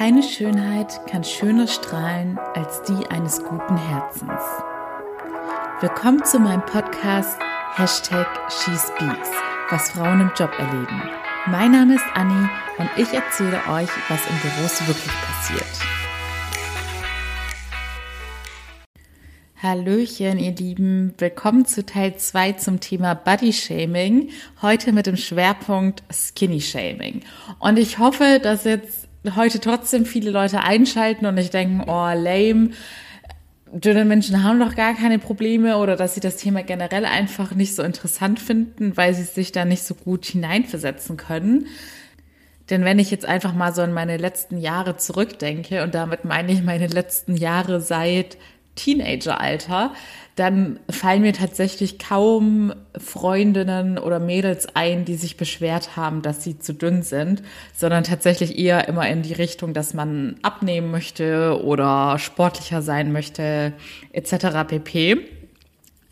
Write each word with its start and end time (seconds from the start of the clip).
Keine 0.00 0.22
Schönheit 0.22 1.06
kann 1.06 1.24
schöner 1.24 1.66
strahlen 1.66 2.38
als 2.54 2.80
die 2.84 3.06
eines 3.10 3.44
guten 3.44 3.76
Herzens. 3.76 4.40
Willkommen 5.82 6.24
zu 6.24 6.38
meinem 6.38 6.64
Podcast 6.64 7.38
Hashtag 7.74 8.26
SheSpeaks, 8.48 9.28
was 9.68 9.90
Frauen 9.90 10.22
im 10.22 10.30
Job 10.34 10.52
erleben. 10.58 11.02
Mein 11.48 11.72
Name 11.72 11.96
ist 11.96 12.04
Anni 12.14 12.48
und 12.78 12.88
ich 12.96 13.12
erzähle 13.12 13.58
euch, 13.68 13.90
was 14.08 14.26
in 14.26 14.36
Büros 14.40 14.88
wirklich 14.88 15.12
passiert. 15.20 15.66
Hallöchen, 19.62 20.38
ihr 20.38 20.52
Lieben. 20.52 21.12
Willkommen 21.18 21.66
zu 21.66 21.84
Teil 21.84 22.16
2 22.16 22.52
zum 22.52 22.80
Thema 22.80 23.12
Body 23.12 23.52
Shaming. 23.52 24.30
Heute 24.62 24.94
mit 24.94 25.04
dem 25.04 25.18
Schwerpunkt 25.18 26.02
Skinny 26.10 26.62
Shaming. 26.62 27.20
Und 27.58 27.78
ich 27.78 27.98
hoffe, 27.98 28.40
dass 28.42 28.64
jetzt 28.64 29.09
heute 29.36 29.60
trotzdem 29.60 30.06
viele 30.06 30.30
Leute 30.30 30.60
einschalten 30.60 31.26
und 31.26 31.34
nicht 31.34 31.52
denken, 31.52 31.82
oh, 31.86 32.10
lame. 32.14 32.70
Dünne 33.72 34.04
Menschen 34.04 34.42
haben 34.42 34.58
doch 34.58 34.74
gar 34.74 34.94
keine 34.94 35.20
Probleme 35.20 35.76
oder 35.76 35.94
dass 35.94 36.14
sie 36.14 36.20
das 36.20 36.36
Thema 36.36 36.64
generell 36.64 37.04
einfach 37.04 37.54
nicht 37.54 37.76
so 37.76 37.84
interessant 37.84 38.40
finden, 38.40 38.96
weil 38.96 39.14
sie 39.14 39.22
sich 39.22 39.52
da 39.52 39.64
nicht 39.64 39.84
so 39.84 39.94
gut 39.94 40.24
hineinversetzen 40.26 41.16
können. 41.16 41.66
Denn 42.68 42.84
wenn 42.84 42.98
ich 42.98 43.10
jetzt 43.10 43.26
einfach 43.26 43.52
mal 43.52 43.74
so 43.74 43.82
an 43.82 43.92
meine 43.92 44.16
letzten 44.16 44.58
Jahre 44.58 44.96
zurückdenke, 44.96 45.82
und 45.84 45.94
damit 45.94 46.24
meine 46.24 46.52
ich 46.52 46.62
meine 46.62 46.86
letzten 46.88 47.36
Jahre 47.36 47.80
seit 47.80 48.38
Teenageralter, 48.82 49.92
dann 50.36 50.80
fallen 50.88 51.20
mir 51.20 51.34
tatsächlich 51.34 51.98
kaum 51.98 52.72
Freundinnen 52.96 53.98
oder 53.98 54.20
Mädels 54.20 54.74
ein, 54.74 55.04
die 55.04 55.16
sich 55.16 55.36
beschwert 55.36 55.96
haben, 55.96 56.22
dass 56.22 56.42
sie 56.42 56.58
zu 56.58 56.72
dünn 56.72 57.02
sind, 57.02 57.42
sondern 57.74 58.04
tatsächlich 58.04 58.58
eher 58.58 58.88
immer 58.88 59.06
in 59.08 59.22
die 59.22 59.34
Richtung, 59.34 59.74
dass 59.74 59.92
man 59.92 60.36
abnehmen 60.42 60.90
möchte 60.90 61.62
oder 61.62 62.18
sportlicher 62.18 62.80
sein 62.80 63.12
möchte, 63.12 63.74
etc. 64.12 64.66
pp. 64.66 65.39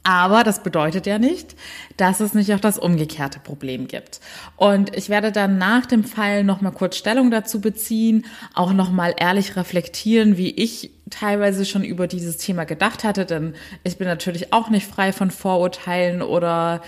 Aber 0.08 0.42
das 0.42 0.62
bedeutet 0.62 1.04
ja 1.04 1.18
nicht, 1.18 1.54
dass 1.98 2.20
es 2.20 2.32
nicht 2.32 2.54
auch 2.54 2.60
das 2.60 2.78
umgekehrte 2.78 3.40
Problem 3.40 3.88
gibt. 3.88 4.20
Und 4.56 4.96
ich 4.96 5.10
werde 5.10 5.32
dann 5.32 5.58
nach 5.58 5.84
dem 5.84 6.02
Fall 6.02 6.44
nochmal 6.44 6.72
kurz 6.72 6.96
Stellung 6.96 7.30
dazu 7.30 7.60
beziehen, 7.60 8.24
auch 8.54 8.72
nochmal 8.72 9.14
ehrlich 9.18 9.54
reflektieren, 9.54 10.38
wie 10.38 10.48
ich 10.48 10.92
teilweise 11.10 11.66
schon 11.66 11.84
über 11.84 12.06
dieses 12.06 12.38
Thema 12.38 12.64
gedacht 12.64 13.04
hatte, 13.04 13.26
denn 13.26 13.52
ich 13.84 13.98
bin 13.98 14.06
natürlich 14.06 14.50
auch 14.54 14.70
nicht 14.70 14.86
frei 14.86 15.12
von 15.12 15.30
Vorurteilen 15.30 16.22
oder 16.22 16.80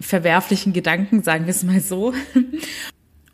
verwerflichen 0.00 0.72
Gedanken, 0.72 1.22
sagen 1.22 1.44
wir 1.44 1.50
es 1.50 1.64
mal 1.64 1.80
so. 1.80 2.14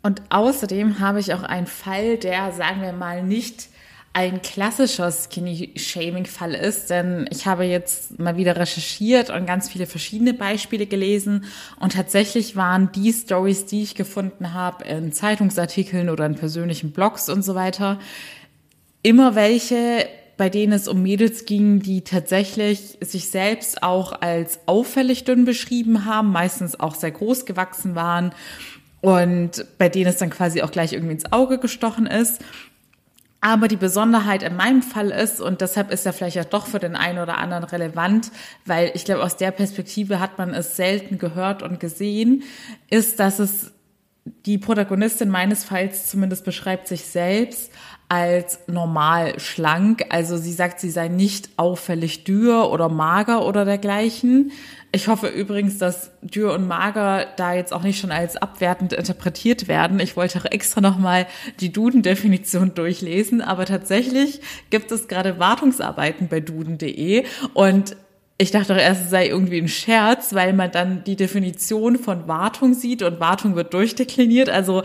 Und 0.03 0.21
außerdem 0.31 0.99
habe 0.99 1.21
ich 1.21 1.33
auch 1.33 1.43
einen 1.43 1.67
Fall, 1.67 2.17
der, 2.17 2.51
sagen 2.51 2.81
wir 2.81 2.91
mal, 2.91 3.23
nicht 3.23 3.69
ein 4.13 4.41
klassischer 4.41 5.11
Skinny-Shaming-Fall 5.11 6.55
ist, 6.55 6.89
denn 6.89 7.27
ich 7.31 7.45
habe 7.45 7.65
jetzt 7.65 8.19
mal 8.19 8.37
wieder 8.37 8.55
recherchiert 8.55 9.29
und 9.29 9.45
ganz 9.45 9.69
viele 9.69 9.85
verschiedene 9.85 10.33
Beispiele 10.33 10.87
gelesen 10.87 11.45
und 11.79 11.93
tatsächlich 11.93 12.55
waren 12.55 12.91
die 12.91 13.13
Stories, 13.13 13.65
die 13.65 13.83
ich 13.83 13.95
gefunden 13.95 14.53
habe 14.53 14.83
in 14.85 15.13
Zeitungsartikeln 15.13 16.09
oder 16.09 16.25
in 16.25 16.35
persönlichen 16.35 16.91
Blogs 16.91 17.29
und 17.29 17.43
so 17.43 17.53
weiter, 17.53 17.99
immer 19.03 19.35
welche, 19.35 20.07
bei 20.37 20.49
denen 20.49 20.73
es 20.73 20.87
um 20.87 21.03
Mädels 21.03 21.45
ging, 21.45 21.79
die 21.79 22.01
tatsächlich 22.01 22.97
sich 23.01 23.29
selbst 23.29 23.83
auch 23.83 24.21
als 24.21 24.59
auffällig 24.65 25.23
dünn 25.23 25.45
beschrieben 25.45 26.05
haben, 26.05 26.31
meistens 26.31 26.79
auch 26.79 26.95
sehr 26.95 27.11
groß 27.11 27.45
gewachsen 27.45 27.93
waren 27.93 28.33
und 29.01 29.65
bei 29.77 29.87
denen 29.87 30.07
es 30.07 30.17
dann 30.17 30.29
quasi 30.29 30.61
auch 30.61 30.71
gleich 30.71 30.93
irgendwie 30.93 31.13
ins 31.13 31.31
Auge 31.31 31.59
gestochen 31.59 32.07
ist. 32.07 32.41
Aber 33.41 33.69
die 33.69 33.77
Besonderheit 33.77 34.43
in 34.43 34.57
meinem 34.57 34.81
Fall 34.81 35.11
ist, 35.11 35.39
und 35.39 35.61
deshalb 35.61 35.91
ist 35.91 36.05
er 36.05 36.11
vielleicht 36.11 36.39
auch 36.39 36.45
doch 36.45 36.67
für 36.67 36.79
den 36.79 36.95
einen 36.95 37.19
oder 37.19 37.37
anderen 37.37 37.63
relevant, 37.63 38.31
weil 38.65 38.91
ich 38.95 39.05
glaube, 39.05 39.23
aus 39.23 39.37
der 39.37 39.51
Perspektive 39.51 40.19
hat 40.19 40.37
man 40.37 40.53
es 40.53 40.75
selten 40.75 41.17
gehört 41.17 41.63
und 41.63 41.79
gesehen, 41.79 42.43
ist, 42.89 43.19
dass 43.19 43.39
es 43.39 43.71
die 44.45 44.57
Protagonistin 44.57 45.29
meines 45.29 45.63
Falls 45.63 46.07
zumindest 46.07 46.43
beschreibt 46.43 46.87
sich 46.87 47.05
selbst 47.05 47.71
als 48.09 48.59
normal 48.65 49.39
schlank. 49.39 50.05
Also 50.09 50.35
sie 50.37 50.51
sagt, 50.51 50.79
sie 50.79 50.89
sei 50.89 51.07
nicht 51.07 51.49
auffällig 51.57 52.23
dürr 52.23 52.71
oder 52.71 52.89
mager 52.89 53.45
oder 53.45 53.65
dergleichen. 53.65 54.51
Ich 54.91 55.07
hoffe 55.07 55.27
übrigens, 55.27 55.77
dass 55.77 56.09
dürr 56.21 56.53
und 56.55 56.67
mager 56.67 57.27
da 57.37 57.53
jetzt 57.53 57.71
auch 57.71 57.83
nicht 57.83 57.99
schon 57.99 58.11
als 58.11 58.35
abwertend 58.35 58.93
interpretiert 58.93 59.67
werden. 59.67 59.99
Ich 59.99 60.17
wollte 60.17 60.39
auch 60.39 60.45
extra 60.45 60.81
nochmal 60.81 61.27
die 61.59 61.71
Duden-Definition 61.71 62.73
durchlesen, 62.73 63.41
aber 63.41 63.65
tatsächlich 63.65 64.41
gibt 64.71 64.91
es 64.91 65.07
gerade 65.07 65.37
Wartungsarbeiten 65.37 66.27
bei 66.27 66.39
duden.de 66.39 67.25
und 67.53 67.95
ich 68.41 68.51
dachte 68.51 68.73
doch 68.73 68.81
erst, 68.81 69.03
es 69.03 69.09
sei 69.09 69.27
irgendwie 69.27 69.59
ein 69.59 69.67
Scherz, 69.67 70.33
weil 70.33 70.53
man 70.53 70.71
dann 70.71 71.03
die 71.03 71.17
Definition 71.17 71.97
von 71.97 72.27
Wartung 72.29 72.73
sieht 72.73 73.03
und 73.03 73.19
Wartung 73.19 73.55
wird 73.55 73.73
durchdekliniert. 73.73 74.49
Also 74.49 74.83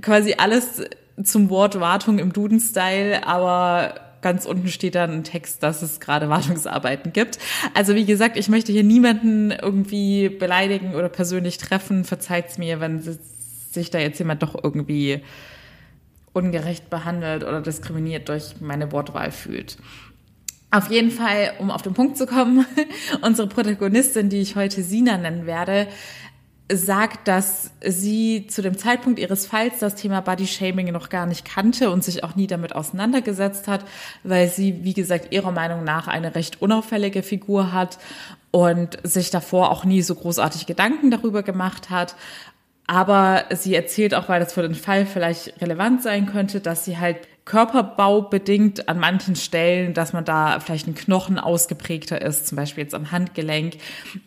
quasi 0.00 0.36
alles 0.38 0.84
zum 1.24 1.50
Wort 1.50 1.80
Wartung 1.80 2.18
im 2.18 2.32
Duden-Style, 2.32 3.26
aber 3.26 3.94
ganz 4.22 4.46
unten 4.46 4.68
steht 4.68 4.94
dann 4.94 5.10
ein 5.10 5.24
Text, 5.24 5.62
dass 5.62 5.82
es 5.82 6.00
gerade 6.00 6.28
Wartungsarbeiten 6.28 7.12
gibt. 7.12 7.38
Also 7.74 7.94
wie 7.94 8.04
gesagt, 8.04 8.36
ich 8.36 8.48
möchte 8.48 8.72
hier 8.72 8.84
niemanden 8.84 9.50
irgendwie 9.50 10.28
beleidigen 10.28 10.94
oder 10.94 11.08
persönlich 11.08 11.58
treffen. 11.58 12.04
Verzeiht's 12.04 12.56
mir, 12.56 12.80
wenn 12.80 13.00
sich 13.00 13.90
da 13.90 13.98
jetzt 13.98 14.18
jemand 14.18 14.42
doch 14.42 14.54
irgendwie 14.62 15.22
ungerecht 16.32 16.88
behandelt 16.88 17.42
oder 17.42 17.60
diskriminiert 17.60 18.28
durch 18.28 18.60
meine 18.60 18.92
Wortwahl 18.92 19.32
fühlt. 19.32 19.76
Auf 20.70 20.90
jeden 20.90 21.10
Fall, 21.10 21.52
um 21.58 21.70
auf 21.70 21.82
den 21.82 21.92
Punkt 21.92 22.16
zu 22.16 22.24
kommen, 22.24 22.64
unsere 23.20 23.46
Protagonistin, 23.46 24.30
die 24.30 24.40
ich 24.40 24.56
heute 24.56 24.82
Sina 24.82 25.18
nennen 25.18 25.44
werde, 25.44 25.86
sagt, 26.72 27.28
dass 27.28 27.70
sie 27.84 28.46
zu 28.48 28.62
dem 28.62 28.78
Zeitpunkt 28.78 29.18
ihres 29.18 29.46
Falls 29.46 29.78
das 29.78 29.94
Thema 29.94 30.20
Body 30.20 30.46
Shaming 30.46 30.90
noch 30.92 31.08
gar 31.08 31.26
nicht 31.26 31.44
kannte 31.44 31.90
und 31.90 32.02
sich 32.02 32.24
auch 32.24 32.34
nie 32.34 32.46
damit 32.46 32.74
auseinandergesetzt 32.74 33.68
hat, 33.68 33.84
weil 34.22 34.48
sie, 34.48 34.84
wie 34.84 34.94
gesagt, 34.94 35.32
ihrer 35.32 35.52
Meinung 35.52 35.84
nach 35.84 36.08
eine 36.08 36.34
recht 36.34 36.62
unauffällige 36.62 37.22
Figur 37.22 37.72
hat 37.72 37.98
und 38.50 38.98
sich 39.02 39.30
davor 39.30 39.70
auch 39.70 39.84
nie 39.84 40.02
so 40.02 40.14
großartig 40.14 40.66
Gedanken 40.66 41.10
darüber 41.10 41.42
gemacht 41.42 41.90
hat. 41.90 42.16
Aber 42.86 43.44
sie 43.50 43.74
erzählt 43.74 44.14
auch, 44.14 44.28
weil 44.28 44.40
das 44.40 44.52
für 44.52 44.62
den 44.62 44.74
Fall 44.74 45.06
vielleicht 45.06 45.60
relevant 45.60 46.02
sein 46.02 46.26
könnte, 46.26 46.60
dass 46.60 46.84
sie 46.84 46.98
halt 46.98 47.18
Körperbau 47.44 48.22
bedingt 48.22 48.88
an 48.88 49.00
manchen 49.00 49.34
Stellen, 49.34 49.94
dass 49.94 50.12
man 50.12 50.24
da 50.24 50.60
vielleicht 50.60 50.86
ein 50.86 50.94
Knochen 50.94 51.40
ausgeprägter 51.40 52.22
ist, 52.22 52.46
zum 52.46 52.54
Beispiel 52.54 52.84
jetzt 52.84 52.94
am 52.94 53.10
Handgelenk. 53.10 53.78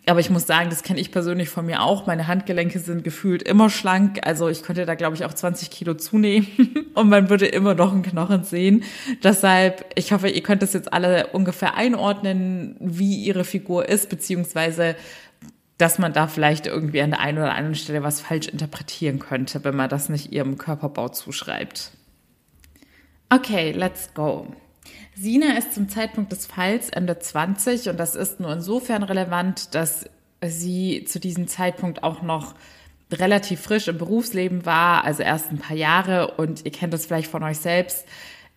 Aber 0.06 0.20
ich 0.20 0.30
muss 0.30 0.46
sagen, 0.46 0.70
das 0.70 0.84
kenne 0.84 1.00
ich 1.00 1.12
persönlich 1.12 1.48
von 1.48 1.66
mir 1.66 1.82
auch. 1.82 2.08
Meine 2.08 2.28
Handgelenke 2.28 2.80
sind 2.80 3.06
gefühlt 3.06 3.42
immer 3.42 3.70
schlank. 3.70 4.20
Also 4.24 4.50
ich 4.50 4.64
könnte 4.64 4.86
da, 4.86 4.96
glaube 4.96 5.16
ich, 5.16 5.24
auch 5.24 5.34
20 5.34 5.70
Kilo 5.72 5.94
zunehmen 5.94 6.48
und 6.94 7.08
man 7.08 7.30
würde 7.30 7.46
immer 7.46 7.74
noch 7.74 7.94
einen 7.94 8.04
Knochen 8.04 8.44
sehen. 8.44 8.84
Deshalb, 9.24 9.86
ich 9.96 10.12
hoffe, 10.12 10.28
ihr 10.28 10.44
könnt 10.44 10.62
das 10.62 10.74
jetzt 10.74 10.92
alle 10.92 11.28
ungefähr 11.28 11.76
einordnen, 11.76 12.76
wie 12.82 13.24
ihre 13.24 13.46
Figur 13.46 13.88
ist, 13.88 14.10
beziehungsweise 14.10 14.96
dass 15.78 16.00
man 16.00 16.14
da 16.14 16.28
vielleicht 16.28 16.68
irgendwie 16.68 17.02
an 17.02 17.12
der 17.12 17.20
einen 17.20 17.38
oder 17.38 17.54
anderen 17.54 17.76
Stelle 17.76 18.04
was 18.04 18.22
falsch 18.22 18.48
interpretieren 18.48 19.20
könnte, 19.20 19.64
wenn 19.64 19.76
man 19.76 19.90
das 19.90 20.10
nicht 20.10 20.32
ihrem 20.32 20.58
Körperbau 20.58 21.10
zuschreibt. 21.10 21.92
Okay, 23.30 23.72
let's 23.72 24.14
go. 24.14 24.48
Sina 25.16 25.58
ist 25.58 25.74
zum 25.74 25.90
Zeitpunkt 25.90 26.32
des 26.32 26.46
Falls 26.46 26.90
Ende 26.90 27.18
20 27.18 27.90
und 27.90 27.98
das 27.98 28.16
ist 28.16 28.40
nur 28.40 28.52
insofern 28.54 29.04
relevant, 29.04 29.74
dass 29.74 30.10
sie 30.44 31.06
zu 31.06 31.20
diesem 31.20 31.48
Zeitpunkt 31.48 32.04
auch 32.04 32.22
noch 32.22 32.54
relativ 33.12 33.62
frisch 33.62 33.88
im 33.88 33.98
Berufsleben 33.98 34.66
war, 34.66 35.04
also 35.06 35.24
erst 35.24 35.52
ein 35.52 35.58
paar 35.58 35.78
Jahre 35.78 36.36
und 36.36 36.66
ihr 36.66 36.72
kennt 36.72 36.94
das 36.94 37.06
vielleicht 37.06 37.32
von 37.32 37.44
euch 37.44 37.60
selbst. 37.60 38.06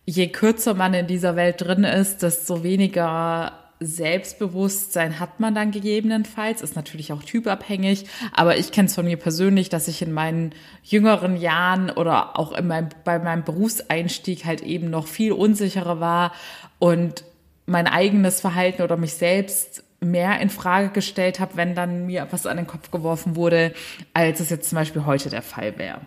Je 0.05 0.27
kürzer 0.27 0.73
man 0.73 0.93
in 0.93 1.07
dieser 1.07 1.35
Welt 1.35 1.61
drin 1.61 1.83
ist, 1.83 2.23
desto 2.23 2.63
weniger 2.63 3.58
Selbstbewusstsein 3.81 5.19
hat 5.19 5.39
man 5.39 5.55
dann 5.55 5.71
gegebenenfalls, 5.71 6.61
ist 6.61 6.75
natürlich 6.75 7.13
auch 7.13 7.23
typabhängig, 7.23 8.07
aber 8.33 8.57
ich 8.57 8.71
kenne 8.71 8.87
es 8.87 8.95
von 8.95 9.05
mir 9.05 9.15
persönlich, 9.15 9.69
dass 9.69 9.87
ich 9.87 10.01
in 10.01 10.11
meinen 10.11 10.53
jüngeren 10.83 11.37
Jahren 11.37 11.89
oder 11.89 12.37
auch 12.37 12.51
in 12.51 12.67
meinem, 12.67 12.89
bei 13.05 13.19
meinem 13.19 13.45
Berufseinstieg 13.45 14.43
halt 14.43 14.61
eben 14.61 14.89
noch 14.89 15.07
viel 15.07 15.31
unsicherer 15.31 16.01
war 16.01 16.33
und 16.77 17.23
mein 17.67 17.87
eigenes 17.87 18.41
Verhalten 18.41 18.81
oder 18.81 18.97
mich 18.97 19.13
selbst 19.13 19.83
mehr 20.01 20.41
in 20.41 20.49
Frage 20.49 20.89
gestellt 20.89 21.39
habe, 21.39 21.55
wenn 21.55 21.73
dann 21.73 22.05
mir 22.05 22.27
was 22.31 22.45
an 22.45 22.57
den 22.57 22.67
Kopf 22.67 22.91
geworfen 22.91 23.37
wurde, 23.37 23.73
als 24.13 24.41
es 24.41 24.49
jetzt 24.49 24.69
zum 24.69 24.77
Beispiel 24.77 25.05
heute 25.05 25.29
der 25.29 25.41
Fall 25.41 25.77
wäre. 25.77 26.01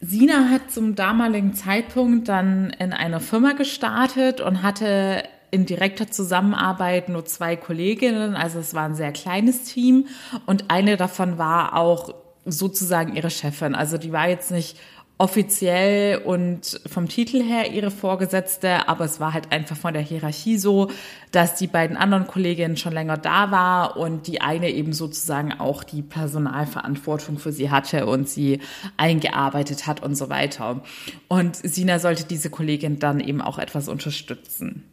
Sina 0.00 0.50
hat 0.50 0.70
zum 0.70 0.94
damaligen 0.94 1.54
Zeitpunkt 1.54 2.28
dann 2.28 2.70
in 2.78 2.92
einer 2.92 3.20
Firma 3.20 3.52
gestartet 3.52 4.40
und 4.40 4.62
hatte 4.62 5.24
in 5.50 5.66
direkter 5.66 6.10
Zusammenarbeit 6.10 7.08
nur 7.08 7.24
zwei 7.24 7.56
Kolleginnen, 7.56 8.34
also 8.34 8.58
es 8.58 8.74
war 8.74 8.84
ein 8.84 8.94
sehr 8.94 9.12
kleines 9.12 9.64
Team 9.64 10.06
und 10.46 10.70
eine 10.70 10.96
davon 10.96 11.38
war 11.38 11.76
auch 11.76 12.14
sozusagen 12.44 13.14
ihre 13.14 13.30
Chefin. 13.30 13.74
Also 13.74 13.98
die 13.98 14.12
war 14.12 14.28
jetzt 14.28 14.50
nicht 14.50 14.78
offiziell 15.18 16.18
und 16.18 16.80
vom 16.86 17.08
Titel 17.08 17.42
her 17.42 17.72
ihre 17.72 17.90
Vorgesetzte, 17.90 18.88
aber 18.88 19.04
es 19.04 19.18
war 19.18 19.34
halt 19.34 19.50
einfach 19.50 19.76
von 19.76 19.92
der 19.92 20.02
Hierarchie 20.02 20.58
so, 20.58 20.90
dass 21.32 21.56
die 21.56 21.66
beiden 21.66 21.96
anderen 21.96 22.28
Kolleginnen 22.28 22.76
schon 22.76 22.92
länger 22.92 23.16
da 23.16 23.50
war 23.50 23.96
und 23.96 24.28
die 24.28 24.40
eine 24.40 24.70
eben 24.70 24.92
sozusagen 24.92 25.52
auch 25.52 25.82
die 25.82 26.02
Personalverantwortung 26.02 27.38
für 27.38 27.50
sie 27.50 27.70
hatte 27.70 28.06
und 28.06 28.28
sie 28.28 28.60
eingearbeitet 28.96 29.88
hat 29.88 30.04
und 30.04 30.14
so 30.14 30.28
weiter. 30.30 30.82
Und 31.26 31.56
Sina 31.56 31.98
sollte 31.98 32.24
diese 32.24 32.48
Kollegin 32.48 33.00
dann 33.00 33.18
eben 33.18 33.40
auch 33.40 33.58
etwas 33.58 33.88
unterstützen. 33.88 34.84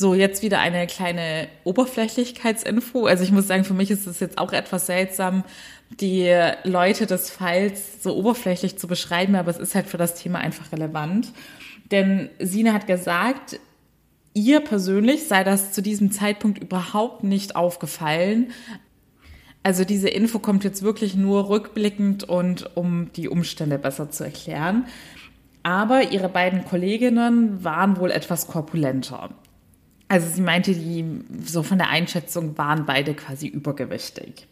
So, 0.00 0.14
jetzt 0.14 0.42
wieder 0.42 0.60
eine 0.60 0.86
kleine 0.86 1.46
Oberflächlichkeitsinfo. 1.64 3.04
Also 3.04 3.22
ich 3.22 3.32
muss 3.32 3.46
sagen, 3.46 3.64
für 3.64 3.74
mich 3.74 3.90
ist 3.90 4.06
es 4.06 4.18
jetzt 4.18 4.38
auch 4.38 4.54
etwas 4.54 4.86
seltsam, 4.86 5.44
die 5.90 6.34
Leute 6.64 7.04
des 7.04 7.28
Falls 7.28 8.02
so 8.02 8.16
oberflächlich 8.16 8.78
zu 8.78 8.88
beschreiben, 8.88 9.34
aber 9.34 9.50
es 9.50 9.58
ist 9.58 9.74
halt 9.74 9.86
für 9.86 9.98
das 9.98 10.14
Thema 10.14 10.38
einfach 10.38 10.72
relevant. 10.72 11.34
Denn 11.90 12.30
Sina 12.38 12.72
hat 12.72 12.86
gesagt, 12.86 13.60
ihr 14.32 14.60
persönlich 14.60 15.28
sei 15.28 15.44
das 15.44 15.72
zu 15.72 15.82
diesem 15.82 16.12
Zeitpunkt 16.12 16.62
überhaupt 16.62 17.22
nicht 17.22 17.54
aufgefallen. 17.54 18.52
Also 19.62 19.84
diese 19.84 20.08
Info 20.08 20.38
kommt 20.38 20.64
jetzt 20.64 20.82
wirklich 20.82 21.14
nur 21.14 21.50
rückblickend 21.50 22.24
und 22.24 22.74
um 22.74 23.12
die 23.16 23.28
Umstände 23.28 23.78
besser 23.78 24.10
zu 24.10 24.24
erklären. 24.24 24.86
Aber 25.62 26.10
ihre 26.10 26.30
beiden 26.30 26.64
Kolleginnen 26.64 27.62
waren 27.62 27.98
wohl 27.98 28.10
etwas 28.10 28.46
korpulenter. 28.46 29.28
Also 30.10 30.26
sie 30.26 30.40
meinte, 30.40 30.74
die 30.74 31.04
so 31.44 31.62
von 31.62 31.78
der 31.78 31.88
Einschätzung 31.88 32.58
waren 32.58 32.84
beide 32.84 33.14
quasi 33.14 33.46
übergewichtig. 33.46 34.48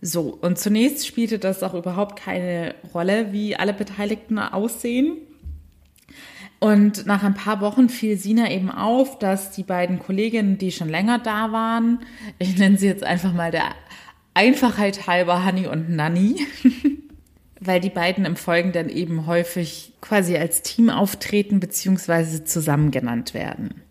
So, 0.00 0.36
und 0.40 0.58
zunächst 0.58 1.06
spielte 1.06 1.38
das 1.38 1.62
auch 1.62 1.74
überhaupt 1.74 2.18
keine 2.18 2.74
Rolle, 2.92 3.32
wie 3.32 3.54
alle 3.54 3.72
Beteiligten 3.72 4.40
aussehen. 4.40 5.18
Und 6.58 7.06
nach 7.06 7.22
ein 7.22 7.34
paar 7.34 7.60
Wochen 7.60 7.88
fiel 7.88 8.16
Sina 8.16 8.50
eben 8.50 8.68
auf, 8.68 9.16
dass 9.20 9.52
die 9.52 9.62
beiden 9.62 10.00
Kolleginnen, 10.00 10.58
die 10.58 10.72
schon 10.72 10.88
länger 10.88 11.20
da 11.20 11.52
waren, 11.52 12.00
ich 12.40 12.58
nenne 12.58 12.78
sie 12.78 12.88
jetzt 12.88 13.04
einfach 13.04 13.32
mal 13.32 13.52
der 13.52 13.76
Einfachheit 14.34 15.06
halber 15.06 15.46
Honey 15.46 15.68
und 15.68 15.88
Nanny, 15.88 16.44
weil 17.60 17.80
die 17.80 17.90
beiden 17.90 18.24
im 18.24 18.34
Folgenden 18.34 18.88
eben 18.88 19.28
häufig 19.28 19.92
quasi 20.00 20.36
als 20.36 20.62
Team 20.62 20.90
auftreten 20.90 21.60
bzw. 21.60 22.42
zusammen 22.42 22.90
genannt 22.90 23.34
werden. 23.34 23.82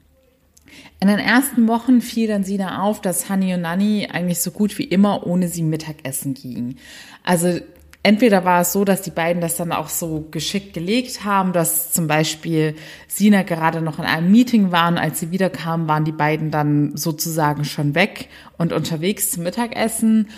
In 0.99 1.07
den 1.07 1.19
ersten 1.19 1.67
Wochen 1.67 2.01
fiel 2.01 2.27
dann 2.27 2.43
Sina 2.43 2.83
auf, 2.83 3.01
dass 3.01 3.29
Honey 3.29 3.53
und 3.53 3.61
Nanny 3.61 4.07
eigentlich 4.11 4.39
so 4.39 4.51
gut 4.51 4.77
wie 4.77 4.83
immer 4.83 5.25
ohne 5.25 5.47
sie 5.47 5.63
Mittagessen 5.63 6.33
gingen. 6.33 6.77
Also 7.23 7.59
entweder 8.03 8.45
war 8.45 8.61
es 8.61 8.73
so, 8.73 8.83
dass 8.85 9.01
die 9.01 9.11
beiden 9.11 9.41
das 9.41 9.57
dann 9.57 9.71
auch 9.71 9.89
so 9.89 10.27
geschickt 10.31 10.73
gelegt 10.73 11.23
haben, 11.23 11.53
dass 11.53 11.91
zum 11.91 12.07
Beispiel 12.07 12.75
Sina 13.07 13.43
gerade 13.43 13.81
noch 13.81 13.99
in 13.99 14.05
einem 14.05 14.31
Meeting 14.31 14.71
waren, 14.71 14.97
als 14.97 15.19
sie 15.19 15.31
wiederkamen, 15.31 15.87
waren 15.87 16.05
die 16.05 16.11
beiden 16.11 16.51
dann 16.51 16.95
sozusagen 16.95 17.63
schon 17.63 17.95
weg 17.95 18.29
und 18.57 18.73
unterwegs 18.73 19.31
zum 19.31 19.43
Mittagessen. 19.43 20.29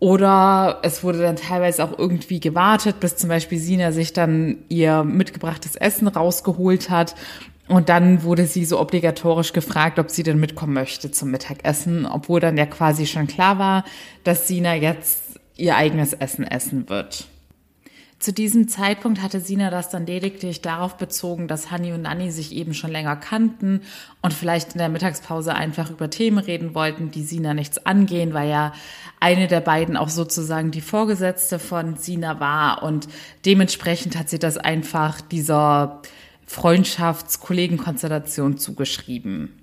Oder 0.00 0.80
es 0.82 1.02
wurde 1.02 1.22
dann 1.22 1.36
teilweise 1.36 1.82
auch 1.82 1.98
irgendwie 1.98 2.40
gewartet, 2.40 3.00
bis 3.00 3.16
zum 3.16 3.28
Beispiel 3.28 3.58
Sina 3.58 3.90
sich 3.92 4.12
dann 4.12 4.58
ihr 4.68 5.02
mitgebrachtes 5.02 5.76
Essen 5.76 6.08
rausgeholt 6.08 6.90
hat 6.90 7.14
und 7.68 7.88
dann 7.88 8.22
wurde 8.22 8.46
sie 8.46 8.64
so 8.64 8.78
obligatorisch 8.78 9.52
gefragt, 9.52 9.98
ob 9.98 10.10
sie 10.10 10.22
denn 10.22 10.38
mitkommen 10.38 10.74
möchte 10.74 11.10
zum 11.10 11.30
Mittagessen, 11.30 12.04
obwohl 12.06 12.40
dann 12.40 12.58
ja 12.58 12.66
quasi 12.66 13.06
schon 13.06 13.26
klar 13.26 13.58
war, 13.58 13.84
dass 14.22 14.48
Sina 14.48 14.74
jetzt 14.74 15.40
ihr 15.56 15.76
eigenes 15.76 16.12
Essen 16.12 16.44
essen 16.46 16.88
wird. 16.88 17.28
Zu 18.18 18.32
diesem 18.32 18.68
Zeitpunkt 18.68 19.20
hatte 19.20 19.40
Sina 19.40 19.70
das 19.70 19.90
dann 19.90 20.06
lediglich 20.06 20.62
darauf 20.62 20.96
bezogen, 20.96 21.46
dass 21.46 21.70
Hani 21.70 21.92
und 21.92 22.02
Nanni 22.02 22.30
sich 22.30 22.54
eben 22.54 22.72
schon 22.72 22.90
länger 22.90 23.16
kannten 23.16 23.82
und 24.22 24.32
vielleicht 24.32 24.72
in 24.72 24.78
der 24.78 24.88
Mittagspause 24.88 25.54
einfach 25.54 25.90
über 25.90 26.08
Themen 26.08 26.38
reden 26.38 26.74
wollten, 26.74 27.10
die 27.10 27.22
Sina 27.22 27.52
nichts 27.52 27.84
angehen, 27.84 28.32
weil 28.32 28.48
ja 28.48 28.72
eine 29.20 29.46
der 29.46 29.60
beiden 29.60 29.98
auch 29.98 30.08
sozusagen 30.08 30.70
die 30.70 30.80
Vorgesetzte 30.80 31.58
von 31.58 31.96
Sina 31.96 32.40
war 32.40 32.82
und 32.82 33.08
dementsprechend 33.44 34.18
hat 34.18 34.30
sie 34.30 34.38
das 34.38 34.56
einfach 34.56 35.20
dieser 35.20 36.00
Freundschaftskollegenkonstellation 36.46 38.58
zugeschrieben. 38.58 39.60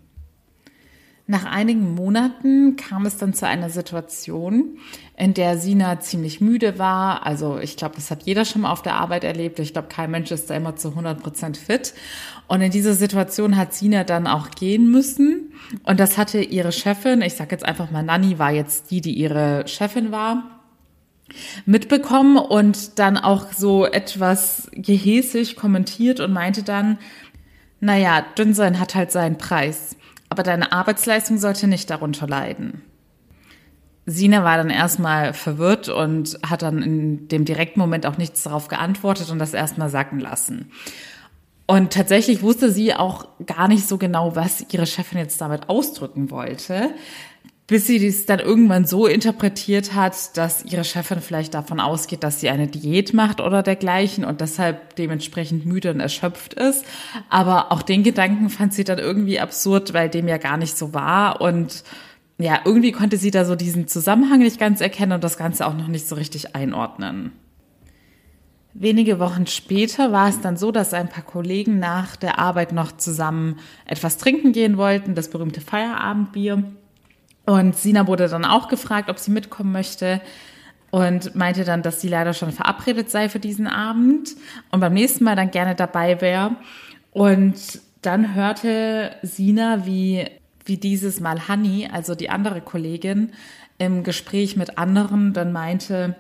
Nach 1.28 1.46
einigen 1.46 1.94
Monaten 1.96 2.76
kam 2.76 3.06
es 3.06 3.16
dann 3.16 3.34
zu 3.34 3.48
einer 3.48 3.70
Situation, 3.70 4.80
in 5.16 5.34
der 5.34 5.58
Sina 5.58 6.02
ziemlich 6.02 6.42
müde 6.42 6.78
war. 6.78 7.26
Also 7.26 7.58
ich 7.58 7.78
glaube, 7.78 7.96
das 7.96 8.12
hat 8.12 8.24
jeder 8.24 8.44
schon 8.44 8.64
mal 8.64 8.72
auf 8.72 8.82
der 8.82 8.96
Arbeit 8.96 9.24
erlebt. 9.24 9.60
Ich 9.60 9.72
glaube, 9.72 9.88
kein 9.88 10.12
Mensch 10.12 10.30
ist 10.32 10.50
da 10.50 10.56
immer 10.56 10.76
zu 10.76 10.90
100 10.90 11.24
Prozent 11.24 11.56
fit. 11.56 11.94
Und 12.48 12.60
in 12.62 12.72
dieser 12.72 12.96
Situation 12.96 13.56
hat 13.56 13.74
Sina 13.74 14.04
dann 14.04 14.28
auch 14.28 14.52
gehen 14.52 14.92
müssen. 14.92 15.54
Und 15.84 16.02
das 16.02 16.18
hatte 16.18 16.42
ihre 16.42 16.74
Chefin, 16.74 17.22
ich 17.22 17.36
sage 17.36 17.52
jetzt 17.52 17.66
einfach 17.66 17.92
mal 17.92 18.04
Nanny, 18.04 18.38
war 18.38 18.52
jetzt 18.52 18.92
die, 18.92 19.00
die 19.00 19.14
ihre 19.14 19.66
Chefin 19.68 20.12
war 20.12 20.61
mitbekommen 21.66 22.38
und 22.38 23.00
dann 23.00 23.18
auch 23.18 23.54
so 23.54 23.86
etwas 23.86 24.70
gehässig 24.74 25.56
kommentiert 25.56 26.20
und 26.20 26.34
meinte 26.34 26.64
dann, 26.64 26.98
naja, 27.80 28.26
dünn 28.38 28.54
sein 28.54 28.80
hat 28.80 28.96
halt 28.96 29.12
seinen 29.12 29.38
Preis, 29.38 29.96
aber 30.30 30.44
deine 30.44 30.72
Arbeitsleistung 30.72 31.38
sollte 31.38 31.68
nicht 31.68 31.90
darunter 31.90 32.28
leiden. 32.28 32.82
Sina 34.06 34.44
war 34.44 34.58
dann 34.58 34.70
erstmal 34.70 35.34
verwirrt 35.34 35.90
und 35.90 36.38
hat 36.48 36.64
dann 36.64 36.82
in 36.82 37.28
dem 37.28 37.46
direkten 37.46 37.80
Moment 37.80 38.06
auch 38.06 38.18
nichts 38.18 38.44
darauf 38.44 38.68
geantwortet 38.68 39.30
und 39.30 39.40
das 39.40 39.54
erstmal 39.54 39.90
sacken 39.90 40.20
lassen. 40.20 40.72
Und 41.68 41.94
tatsächlich 41.94 42.42
wusste 42.42 42.72
sie 42.72 42.94
auch 42.94 43.28
gar 43.46 43.68
nicht 43.68 43.88
so 43.88 43.98
genau, 43.98 44.36
was 44.36 44.66
ihre 44.72 44.86
Chefin 44.86 45.20
jetzt 45.20 45.40
damit 45.40 45.70
ausdrücken 45.70 46.30
wollte 46.30 46.90
bis 47.72 47.88
sie 47.88 48.00
dies 48.00 48.26
dann 48.26 48.40
irgendwann 48.40 48.84
so 48.84 49.08
interpretiert 49.08 49.94
hat, 49.94 50.36
dass 50.36 50.66
ihre 50.66 50.84
Chefin 50.84 51.22
vielleicht 51.22 51.54
davon 51.54 51.80
ausgeht, 51.80 52.22
dass 52.22 52.42
sie 52.42 52.50
eine 52.50 52.68
Diät 52.68 53.14
macht 53.14 53.40
oder 53.40 53.64
dergleichen 53.64 54.26
und 54.26 54.42
deshalb 54.42 54.98
dementsprechend 54.98 55.66
müde 55.66 55.92
und 55.92 56.02
erschöpft 56.02 56.54
ist. 56.54 56.84
Aber 57.30 57.72
auch 57.72 57.82
den 57.82 58.04
Gedanken 58.04 58.50
fand 58.50 58.74
sie 58.74 58.84
dann 58.84 58.98
irgendwie 59.00 59.40
absurd, 59.40 59.94
weil 59.94 60.10
dem 60.10 60.28
ja 60.28 60.36
gar 60.36 60.58
nicht 60.58 60.78
so 60.78 60.94
war 60.94 61.40
und 61.40 61.86
ja, 62.38 62.60
irgendwie 62.66 62.92
konnte 62.92 63.16
sie 63.16 63.32
da 63.32 63.46
so 63.46 63.56
diesen 63.56 63.88
Zusammenhang 63.88 64.40
nicht 64.40 64.60
ganz 64.60 64.82
erkennen 64.82 65.14
und 65.14 65.24
das 65.24 65.38
Ganze 65.38 65.66
auch 65.66 65.74
noch 65.74 65.88
nicht 65.88 66.10
so 66.10 66.16
richtig 66.16 66.58
einordnen. 66.58 67.32
Wenige 68.74 69.18
Wochen 69.18 69.48
später 69.48 70.12
war 70.12 70.28
es 70.28 70.42
dann 70.42 70.58
so, 70.58 70.74
dass 70.74 70.94
ein 70.94 71.08
paar 71.08 71.24
Kollegen 71.24 71.80
nach 71.80 72.18
der 72.18 72.38
Arbeit 72.38 72.74
noch 72.74 72.92
zusammen 72.92 73.60
etwas 73.86 74.18
trinken 74.18 74.52
gehen 74.52 74.76
wollten, 74.76 75.16
das 75.16 75.30
berühmte 75.30 75.62
Feierabendbier. 75.62 76.66
Und 77.52 77.76
Sina 77.76 78.08
wurde 78.08 78.30
dann 78.30 78.46
auch 78.46 78.70
gefragt, 78.70 79.10
ob 79.10 79.20
sie 79.20 79.30
mitkommen 79.30 79.74
möchte 79.74 80.22
und 80.90 81.36
meinte 81.36 81.66
dann, 81.66 81.82
dass 81.82 82.00
sie 82.00 82.08
leider 82.08 82.34
schon 82.34 82.54
verabredet 82.54 83.12
sei 83.12 83.28
für 83.28 83.42
diesen 83.42 83.68
Abend 83.68 84.38
und 84.72 84.80
beim 84.80 84.94
nächsten 84.94 85.26
Mal 85.26 85.36
dann 85.36 85.52
gerne 85.52 85.76
dabei 85.76 86.22
wäre. 86.22 86.56
Und 87.12 87.82
dann 88.04 88.36
hörte 88.36 89.12
Sina, 89.22 89.86
wie, 89.86 90.28
wie 90.64 90.78
dieses 90.78 91.20
Mal 91.20 91.50
Honey, 91.50 91.90
also 91.92 92.16
die 92.16 92.30
andere 92.30 92.62
Kollegin, 92.62 93.34
im 93.78 94.06
Gespräch 94.06 94.56
mit 94.56 94.78
anderen 94.78 95.34
dann 95.34 95.52
meinte, 95.52 96.16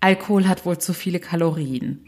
Alkohol 0.00 0.46
hat 0.46 0.64
wohl 0.64 0.78
zu 0.78 0.92
viele 0.92 1.18
Kalorien. 1.18 2.04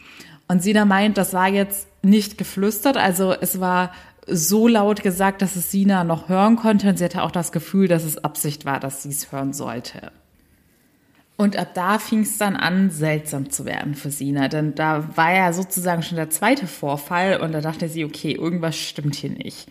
Und 0.46 0.62
Sina 0.62 0.84
meint, 0.84 1.18
das 1.18 1.34
war 1.34 1.48
jetzt 1.48 1.88
nicht 2.04 2.38
geflüstert, 2.38 2.96
also 2.96 3.32
es 3.32 3.58
war 3.58 3.90
so 4.28 4.68
laut 4.68 5.02
gesagt, 5.02 5.42
dass 5.42 5.56
es 5.56 5.70
Sina 5.70 6.04
noch 6.04 6.28
hören 6.28 6.56
konnte 6.56 6.88
und 6.88 6.98
sie 6.98 7.04
hatte 7.04 7.22
auch 7.22 7.30
das 7.30 7.52
Gefühl, 7.52 7.88
dass 7.88 8.04
es 8.04 8.22
Absicht 8.22 8.64
war, 8.64 8.80
dass 8.80 9.02
sie 9.02 9.10
es 9.10 9.32
hören 9.32 9.52
sollte. 9.52 10.12
Und 11.36 11.56
ab 11.56 11.68
da 11.74 12.00
fing 12.00 12.22
es 12.22 12.36
dann 12.36 12.56
an, 12.56 12.90
seltsam 12.90 13.50
zu 13.50 13.64
werden 13.64 13.94
für 13.94 14.10
Sina, 14.10 14.48
denn 14.48 14.74
da 14.74 15.16
war 15.16 15.32
ja 15.32 15.52
sozusagen 15.52 16.02
schon 16.02 16.16
der 16.16 16.30
zweite 16.30 16.66
Vorfall 16.66 17.40
und 17.40 17.52
da 17.52 17.60
dachte 17.60 17.88
sie, 17.88 18.04
okay, 18.04 18.32
irgendwas 18.32 18.76
stimmt 18.76 19.14
hier 19.14 19.30
nicht. 19.30 19.68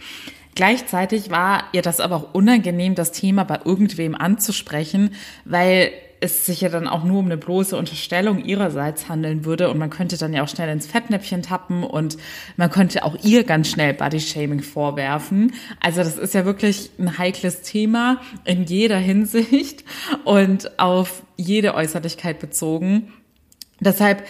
Gleichzeitig 0.56 1.30
war 1.30 1.66
ihr 1.74 1.82
das 1.82 2.00
aber 2.00 2.16
auch 2.16 2.34
unangenehm, 2.34 2.96
das 2.96 3.12
Thema 3.12 3.44
bei 3.44 3.60
irgendwem 3.66 4.16
anzusprechen, 4.16 5.14
weil 5.44 5.92
es 6.20 6.46
sich 6.46 6.62
ja 6.62 6.70
dann 6.70 6.88
auch 6.88 7.04
nur 7.04 7.20
um 7.20 7.26
eine 7.26 7.38
bloße 7.38 7.78
Unterstellung 7.78 8.44
ihrerseits 8.44 9.10
handeln 9.10 9.46
würde 9.46 9.70
und 9.70 9.78
man 9.78 9.90
könnte 9.90 10.18
dann 10.18 10.34
ja 10.34 10.44
auch 10.44 10.48
schnell 10.48 10.70
ins 10.70 10.88
Fettnäpfchen 10.88 11.42
tappen 11.42 11.84
und 11.84 12.18
man 12.56 12.70
könnte 12.70 13.04
auch 13.04 13.16
ihr 13.24 13.44
ganz 13.44 13.70
schnell 13.70 13.94
Bodyshaming 13.94 14.62
vorwerfen. 14.62 15.54
Also 15.80 16.00
das 16.00 16.18
ist 16.18 16.34
ja 16.34 16.46
wirklich 16.46 16.92
ein 17.00 17.18
heikles 17.18 17.62
Thema 17.62 18.22
in 18.46 18.64
jeder 18.64 18.98
Hinsicht 18.98 19.84
und 20.26 20.80
auf 20.80 21.24
jede 21.36 21.76
Äußerlichkeit 21.76 22.40
bezogen. 22.40 23.14
Deshalb 23.80 24.24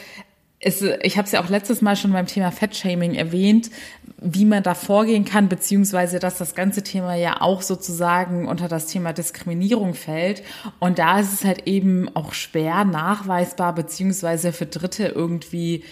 ist, 0.59 0.81
ich 0.81 1.17
habe 1.17 1.25
es 1.27 1.31
ja 1.31 1.43
auch 1.43 1.49
letztes 1.49 1.81
Mal 1.81 1.95
schon 1.95 2.11
beim 2.11 2.25
Thema 2.25 2.51
Fettshaming 2.51 3.13
erwähnt, 3.13 3.69
wie 4.19 4.45
man 4.45 4.63
da 4.63 4.73
vorgehen 4.73 5.25
kann, 5.25 5.47
beziehungsweise 5.47 6.19
dass 6.19 6.37
das 6.37 6.55
ganze 6.55 6.81
Thema 6.81 7.15
ja 7.15 7.41
auch 7.41 7.61
sozusagen 7.61 8.47
unter 8.47 8.67
das 8.67 8.87
Thema 8.87 9.13
Diskriminierung 9.13 9.93
fällt. 9.93 10.43
Und 10.79 10.97
da 10.99 11.19
ist 11.19 11.33
es 11.33 11.45
halt 11.45 11.67
eben 11.67 12.09
auch 12.15 12.33
schwer 12.33 12.83
nachweisbar, 12.83 13.75
beziehungsweise 13.75 14.53
für 14.53 14.65
Dritte 14.65 15.07
irgendwie 15.07 15.83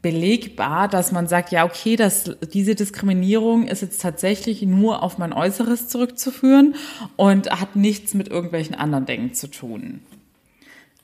belegbar, 0.00 0.88
dass 0.88 1.12
man 1.12 1.28
sagt, 1.28 1.50
ja, 1.50 1.64
okay, 1.64 1.96
dass 1.96 2.30
diese 2.52 2.74
Diskriminierung 2.74 3.66
ist 3.66 3.80
jetzt 3.80 4.02
tatsächlich 4.02 4.60
nur 4.62 5.02
auf 5.02 5.16
mein 5.16 5.32
Äußeres 5.32 5.88
zurückzuführen 5.88 6.74
und 7.16 7.50
hat 7.50 7.74
nichts 7.74 8.12
mit 8.12 8.28
irgendwelchen 8.28 8.74
anderen 8.74 9.06
Dingen 9.06 9.32
zu 9.32 9.50
tun. 9.50 10.00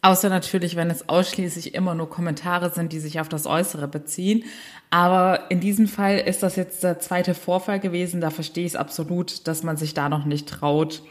Außer 0.03 0.31
natürlich, 0.31 0.77
wenn 0.77 0.91
es 0.91 1.09
ausschließlich 1.09 1.75
immer 1.75 1.95
nur 1.95 2.09
Kommentare 2.09 2.71
sind, 2.71 2.93
die 2.93 3.01
sich 3.01 3.21
auf 3.21 3.29
das 3.29 3.47
Äußere 3.47 3.87
beziehen. 3.87 4.45
Aber 4.89 5.51
in 5.51 5.61
diesem 5.61 5.89
Fall 5.89 6.19
ist 6.19 6.43
das 6.43 6.57
jetzt 6.57 6.83
der 6.83 7.01
zweite 7.01 7.35
Vorfall 7.35 7.81
gewesen. 7.81 8.21
Da 8.21 8.31
verstehe 8.31 8.65
ich 8.65 8.73
es 8.73 8.77
absolut, 8.77 9.47
dass 9.47 9.63
man 9.63 9.77
sich 9.77 9.93
da 9.93 10.09
noch 10.09 10.25
nicht 10.25 10.49
traut 10.49 11.03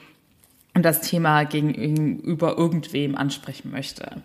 und 0.74 0.84
das 0.84 1.01
Thema 1.01 1.43
gegenüber 1.43 2.58
irgendwem 2.58 3.15
ansprechen 3.15 3.72
möchte. 3.72 4.24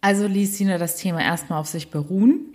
Also 0.00 0.26
ließ 0.26 0.56
Sina 0.56 0.78
das 0.78 0.96
Thema 0.96 1.20
erstmal 1.20 1.60
auf 1.60 1.66
sich 1.66 1.90
beruhen. 1.90 2.52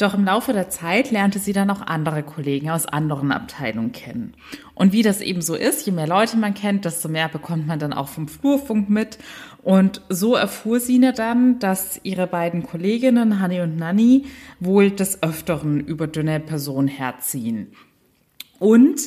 Doch 0.00 0.14
im 0.14 0.24
Laufe 0.24 0.54
der 0.54 0.70
Zeit 0.70 1.10
lernte 1.10 1.38
sie 1.38 1.52
dann 1.52 1.68
auch 1.68 1.82
andere 1.82 2.22
Kollegen 2.22 2.70
aus 2.70 2.86
anderen 2.86 3.32
Abteilungen 3.32 3.92
kennen. 3.92 4.32
Und 4.74 4.94
wie 4.94 5.02
das 5.02 5.20
eben 5.20 5.42
so 5.42 5.54
ist, 5.54 5.84
je 5.84 5.92
mehr 5.92 6.06
Leute 6.06 6.38
man 6.38 6.54
kennt, 6.54 6.86
desto 6.86 7.10
mehr 7.10 7.28
bekommt 7.28 7.66
man 7.66 7.78
dann 7.78 7.92
auch 7.92 8.08
vom 8.08 8.26
Flurfunk 8.26 8.88
mit. 8.88 9.18
Und 9.62 10.00
so 10.08 10.34
erfuhr 10.34 10.80
Sina 10.80 11.12
dann, 11.12 11.58
dass 11.58 12.00
ihre 12.02 12.26
beiden 12.26 12.62
Kolleginnen, 12.62 13.40
Hani 13.40 13.60
und 13.60 13.76
Nani, 13.76 14.26
wohl 14.58 14.90
des 14.90 15.22
Öfteren 15.22 15.80
über 15.80 16.06
dünne 16.06 16.40
Personen 16.40 16.88
herziehen. 16.88 17.72
Und 18.58 19.00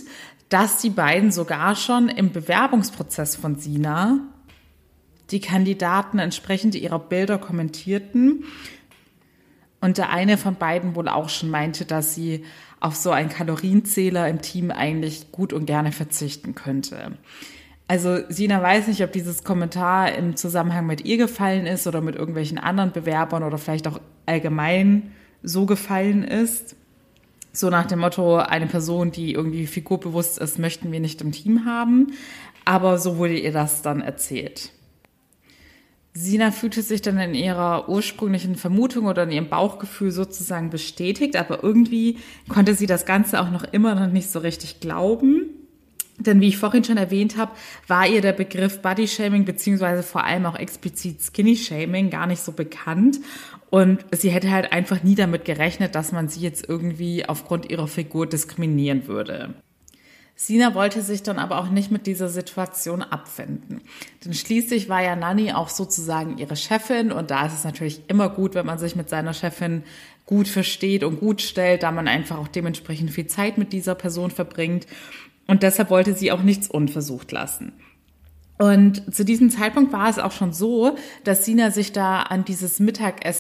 dass 0.50 0.80
die 0.80 0.92
beiden 0.92 1.32
sogar 1.32 1.76
schon 1.76 2.10
im 2.10 2.32
Bewerbungsprozess 2.32 3.36
von 3.36 3.56
Sina 3.56 4.20
die 5.32 5.40
Kandidaten 5.40 6.20
entsprechend 6.20 6.76
ihrer 6.76 7.00
Bilder 7.00 7.40
kommentierten. 7.40 8.46
Und 9.82 9.98
der 9.98 10.12
eine 10.12 10.38
von 10.38 10.56
beiden 10.56 10.96
wohl 10.96 11.08
auch 11.08 11.30
schon 11.30 11.50
meinte, 11.50 11.86
dass 11.86 12.14
sie 12.14 12.46
auf 12.80 12.96
so 12.96 13.12
einen 13.12 13.30
Kalorienzähler 13.30 14.28
im 14.28 14.42
Team 14.42 14.70
eigentlich 14.70 15.32
gut 15.32 15.54
und 15.54 15.66
gerne 15.66 15.92
verzichten 15.92 16.54
könnte. 16.54 17.18
Also 17.88 18.20
Sina 18.30 18.62
weiß 18.62 18.88
nicht, 18.88 19.04
ob 19.04 19.12
dieses 19.12 19.44
Kommentar 19.44 20.14
im 20.14 20.36
Zusammenhang 20.36 20.86
mit 20.88 21.06
ihr 21.06 21.18
gefallen 21.18 21.66
ist 21.66 21.86
oder 21.86 22.02
mit 22.02 22.16
irgendwelchen 22.16 22.58
anderen 22.58 22.92
Bewerbern 22.92 23.44
oder 23.44 23.58
vielleicht 23.58 23.88
auch 23.88 24.00
allgemein 24.26 25.12
so 25.44 25.66
gefallen 25.66 26.24
ist. 26.24 26.76
So 27.52 27.70
nach 27.70 27.86
dem 27.86 28.00
Motto, 28.00 28.38
eine 28.38 28.66
Person, 28.66 29.12
die 29.12 29.34
irgendwie 29.34 29.68
figurbewusst 29.68 30.40
ist, 30.40 30.58
möchten 30.58 30.92
wir 30.92 31.00
nicht 31.00 31.22
im 31.22 31.32
Team 31.32 31.66
haben. 31.66 32.14
Aber 32.66 32.98
so 32.98 33.18
wurde 33.18 33.38
ihr 33.38 33.52
das 33.52 33.82
dann 33.82 34.02
erzählt. 34.02 34.72
Sina 36.16 36.52
fühlte 36.52 36.82
sich 36.84 37.02
dann 37.02 37.18
in 37.18 37.34
ihrer 37.34 37.90
ursprünglichen 37.90 38.56
Vermutung 38.56 39.06
oder 39.06 39.24
in 39.24 39.32
ihrem 39.32 39.50
Bauchgefühl 39.50 40.12
sozusagen 40.12 40.70
bestätigt, 40.70 41.36
aber 41.36 41.64
irgendwie 41.64 42.20
konnte 42.48 42.76
sie 42.76 42.86
das 42.86 43.06
Ganze 43.06 43.42
auch 43.42 43.50
noch 43.50 43.64
immer 43.64 43.96
noch 43.96 44.12
nicht 44.12 44.30
so 44.30 44.40
richtig 44.40 44.80
glauben. 44.80 45.50
Denn 46.20 46.42
wie 46.42 46.50
ich 46.50 46.58
vorhin 46.58 46.84
schon 46.84 46.98
erwähnt 46.98 47.38
habe, 47.38 47.52
war 47.88 48.08
ihr 48.08 48.22
der 48.22 48.34
Begriff 48.34 48.82
Body 48.82 49.08
Shaming 49.08 49.46
beziehungsweise 49.46 50.04
vor 50.04 50.24
allem 50.24 50.46
auch 50.46 50.56
explizit 50.56 51.22
Skinny 51.22 51.56
Shaming 51.56 52.10
gar 52.10 52.28
nicht 52.28 52.42
so 52.42 52.52
bekannt. 52.52 53.20
Und 53.70 54.06
sie 54.12 54.30
hätte 54.30 54.52
halt 54.52 54.72
einfach 54.72 55.02
nie 55.04 55.16
damit 55.16 55.46
gerechnet, 55.46 55.96
dass 55.96 56.12
man 56.12 56.30
sie 56.30 56.42
jetzt 56.42 56.70
irgendwie 56.70 57.28
aufgrund 57.28 57.72
ihrer 57.72 57.88
Figur 57.88 58.28
diskriminieren 58.28 59.08
würde. 59.08 59.56
Sina 60.36 60.74
wollte 60.74 61.02
sich 61.02 61.24
dann 61.24 61.38
aber 61.38 61.60
auch 61.60 61.70
nicht 61.70 61.92
mit 61.92 62.08
dieser 62.08 62.28
Situation 62.28 63.04
abfinden. 63.04 63.82
Denn 64.26 64.34
schließlich 64.34 64.90
war 64.90 65.04
ja 65.04 65.16
Nanny 65.16 65.54
auch 65.54 65.70
sozusagen 65.70 66.38
ihre 66.38 66.56
Chefin 66.56 67.12
und 67.12 67.32
da 67.32 67.46
ist 67.46 67.54
es 67.54 67.64
natürlich 67.64 68.02
immer 68.08 68.30
gut, 68.30 68.56
wenn 68.56 68.66
man 68.66 68.80
sich 68.80 68.96
mit 68.96 69.10
seiner 69.10 69.34
Chefin 69.34 69.84
gut 70.26 70.48
versteht 70.48 71.04
und 71.04 71.20
gut 71.20 71.42
stellt, 71.42 71.84
da 71.84 71.92
man 71.92 72.08
einfach 72.08 72.38
auch 72.38 72.48
dementsprechend 72.48 73.12
viel 73.12 73.28
Zeit 73.28 73.58
mit 73.58 73.74
dieser 73.74 73.94
Person 73.96 74.32
verbringt. 74.32 74.88
Und 75.48 75.64
deshalb 75.64 75.90
wollte 75.90 76.14
sie 76.14 76.32
auch 76.32 76.42
nichts 76.42 76.70
unversucht 76.70 77.32
lassen. 77.32 77.74
Und 78.58 79.14
zu 79.14 79.26
diesem 79.26 79.50
Zeitpunkt 79.50 79.92
war 79.92 80.10
es 80.10 80.20
auch 80.20 80.32
schon 80.32 80.54
so, 80.54 80.96
dass 81.24 81.46
Sina 81.46 81.72
sich 81.72 81.92
da 81.92 82.22
an 82.22 82.46
dieses 82.46 82.80
Mittagessen 82.80 83.40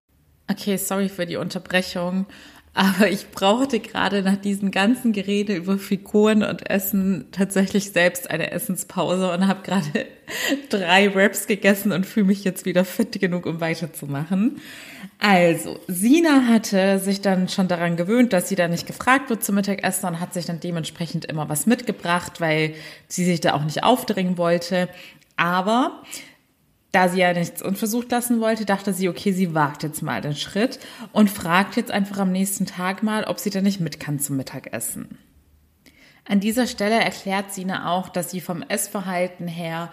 Okay, 0.52 0.78
sorry 0.78 1.08
für 1.08 1.26
die 1.26 1.38
Unterbrechung. 1.38 2.26
Aber 2.76 3.08
ich 3.08 3.30
brauchte 3.30 3.80
gerade 3.80 4.24
nach 4.24 4.38
diesem 4.38 4.72
ganzen 4.72 5.12
Gerede 5.12 5.56
über 5.56 5.78
Figuren 5.78 6.42
und 6.42 6.68
Essen 6.68 7.26
tatsächlich 7.32 7.92
selbst 7.92 8.32
eine 8.32 8.50
Essenspause 8.50 9.32
und 9.32 9.48
habe 9.48 9.62
gerade 9.62 10.08
drei 10.70 11.14
Wraps 11.14 11.46
gegessen 11.46 11.92
und 11.92 12.08
fühle 12.08 12.26
mich 12.26 12.44
jetzt 12.44 12.66
wieder 12.66 12.84
fit 12.84 13.20
genug, 13.20 13.46
um 13.46 13.62
weiterzumachen. 13.62 14.60
Also, 15.20 15.80
Sina 15.88 16.48
hatte 16.48 16.98
sich 16.98 17.22
dann 17.22 17.48
schon 17.48 17.68
daran 17.68 17.96
gewöhnt, 17.96 18.34
dass 18.34 18.50
sie 18.50 18.56
da 18.56 18.68
nicht 18.68 18.88
gefragt 18.88 19.30
wird 19.30 19.44
zum 19.44 19.54
Mittagessen 19.54 20.08
und 20.08 20.20
hat 20.20 20.34
sich 20.34 20.48
dann 20.48 20.60
dementsprechend 20.60 21.26
immer 21.26 21.50
was 21.50 21.68
mitgebracht, 21.68 22.42
weil 22.42 22.74
sie 23.08 23.24
sich 23.24 23.40
da 23.40 23.54
auch 23.54 23.64
nicht 23.64 23.84
aufdringen 23.84 24.40
wollte. 24.40 24.90
Aber 25.38 26.02
da 26.94 27.10
sie 27.10 27.20
ja 27.20 27.34
nichts 27.34 27.62
unversucht 27.62 28.12
lassen 28.12 28.40
wollte, 28.40 28.66
dachte 28.66 28.94
sie, 28.94 29.10
okay, 29.10 29.34
sie 29.34 29.56
wagt 29.56 29.82
jetzt 29.82 30.04
mal 30.04 30.22
den 30.22 30.36
Schritt 30.36 30.80
und 31.12 31.30
fragt 31.30 31.76
jetzt 31.76 31.92
einfach 31.92 32.20
am 32.20 32.32
nächsten 32.32 32.68
Tag 32.68 33.02
mal, 33.02 33.24
ob 33.26 33.40
sie 33.40 33.50
da 33.50 33.62
nicht 33.62 33.80
mit 33.80 34.00
kann 34.00 34.20
zum 34.20 34.38
Mittagessen. 34.38 35.18
An 36.26 36.40
dieser 36.40 36.68
Stelle 36.68 37.04
erklärt 37.04 37.52
Sina 37.52 37.92
auch, 37.92 38.10
dass 38.10 38.30
sie 38.30 38.42
vom 38.42 38.62
Essverhalten 38.62 39.48
her 39.48 39.92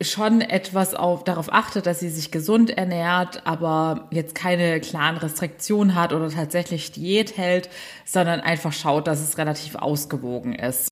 schon 0.00 0.40
etwas 0.40 0.94
auf, 0.94 1.24
darauf 1.24 1.52
achtet, 1.52 1.86
dass 1.86 2.00
sie 2.00 2.08
sich 2.08 2.30
gesund 2.30 2.70
ernährt, 2.70 3.44
aber 3.44 4.08
jetzt 4.12 4.36
keine 4.36 4.80
klaren 4.80 5.16
Restriktionen 5.16 5.96
hat 5.96 6.12
oder 6.12 6.30
tatsächlich 6.30 6.92
Diät 6.92 7.36
hält, 7.36 7.68
sondern 8.04 8.40
einfach 8.40 8.72
schaut, 8.72 9.08
dass 9.08 9.20
es 9.20 9.38
relativ 9.38 9.74
ausgewogen 9.74 10.54
ist. 10.54 10.88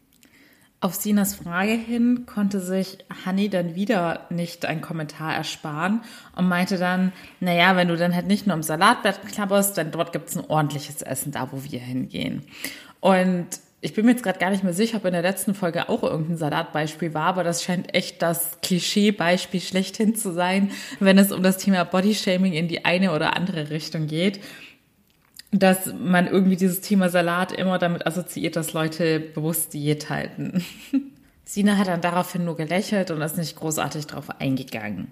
Auf 0.83 0.95
Sinas 0.95 1.35
Frage 1.35 1.73
hin 1.73 2.25
konnte 2.25 2.59
sich 2.59 2.99
Hanni 3.27 3.51
dann 3.51 3.75
wieder 3.75 4.27
nicht 4.31 4.65
einen 4.65 4.81
Kommentar 4.81 5.35
ersparen 5.35 6.01
und 6.35 6.49
meinte 6.49 6.79
dann, 6.79 7.13
naja, 7.39 7.77
wenn 7.77 7.89
du 7.89 7.99
dann 7.99 8.15
halt 8.15 8.27
nicht 8.27 8.47
nur 8.47 8.57
im 8.57 8.63
Salatblatt 8.63 9.27
klapperst, 9.27 9.77
dann 9.77 9.91
dort 9.91 10.13
gibt's 10.13 10.39
ein 10.39 10.45
ordentliches 10.49 11.03
Essen 11.03 11.33
da, 11.33 11.53
wo 11.53 11.63
wir 11.65 11.81
hingehen. 11.81 12.45
Und 13.01 13.47
ich 13.83 13.93
bin 13.93 14.07
mir 14.07 14.13
jetzt 14.13 14.23
gerade 14.23 14.39
gar 14.39 14.51
nicht 14.51 14.65
mehr 14.65 14.73
sicher, 14.73 14.97
ob 14.97 15.05
in 15.05 15.13
der 15.13 15.21
letzten 15.21 15.55
Folge 15.55 15.91
auch 15.91 16.03
irgendein 16.03 16.39
Salatbeispiel 16.39 17.13
war, 17.13 17.27
aber 17.27 17.45
das 17.45 17.63
scheint 17.63 17.95
echt 17.95 18.23
das 18.23 18.59
Klischeebeispiel 18.63 19.61
schlechthin 19.61 20.15
zu 20.15 20.33
sein, 20.33 20.71
wenn 20.99 21.19
es 21.19 21.31
um 21.31 21.43
das 21.43 21.59
Thema 21.59 21.85
Bodyshaming 21.85 22.55
in 22.55 22.69
die 22.69 22.87
eine 22.87 23.13
oder 23.13 23.37
andere 23.37 23.69
Richtung 23.69 24.07
geht 24.07 24.41
dass 25.53 25.93
man 25.93 26.27
irgendwie 26.27 26.57
dieses 26.57 26.81
Thema 26.81 27.09
Salat 27.09 27.53
immer 27.53 27.79
damit 27.79 28.07
assoziiert, 28.07 28.57
dass 28.57 28.73
Leute 28.73 29.21
bewusst 29.21 29.75
Diät 29.75 30.09
halten. 30.09 30.65
Sina 31.45 31.77
hat 31.77 31.89
dann 31.89 32.01
daraufhin 32.01 32.45
nur 32.45 32.57
gelächelt 32.57 33.11
und 33.11 33.21
ist 33.21 33.37
nicht 33.37 33.57
großartig 33.57 34.07
darauf 34.07 34.41
eingegangen. 34.41 35.09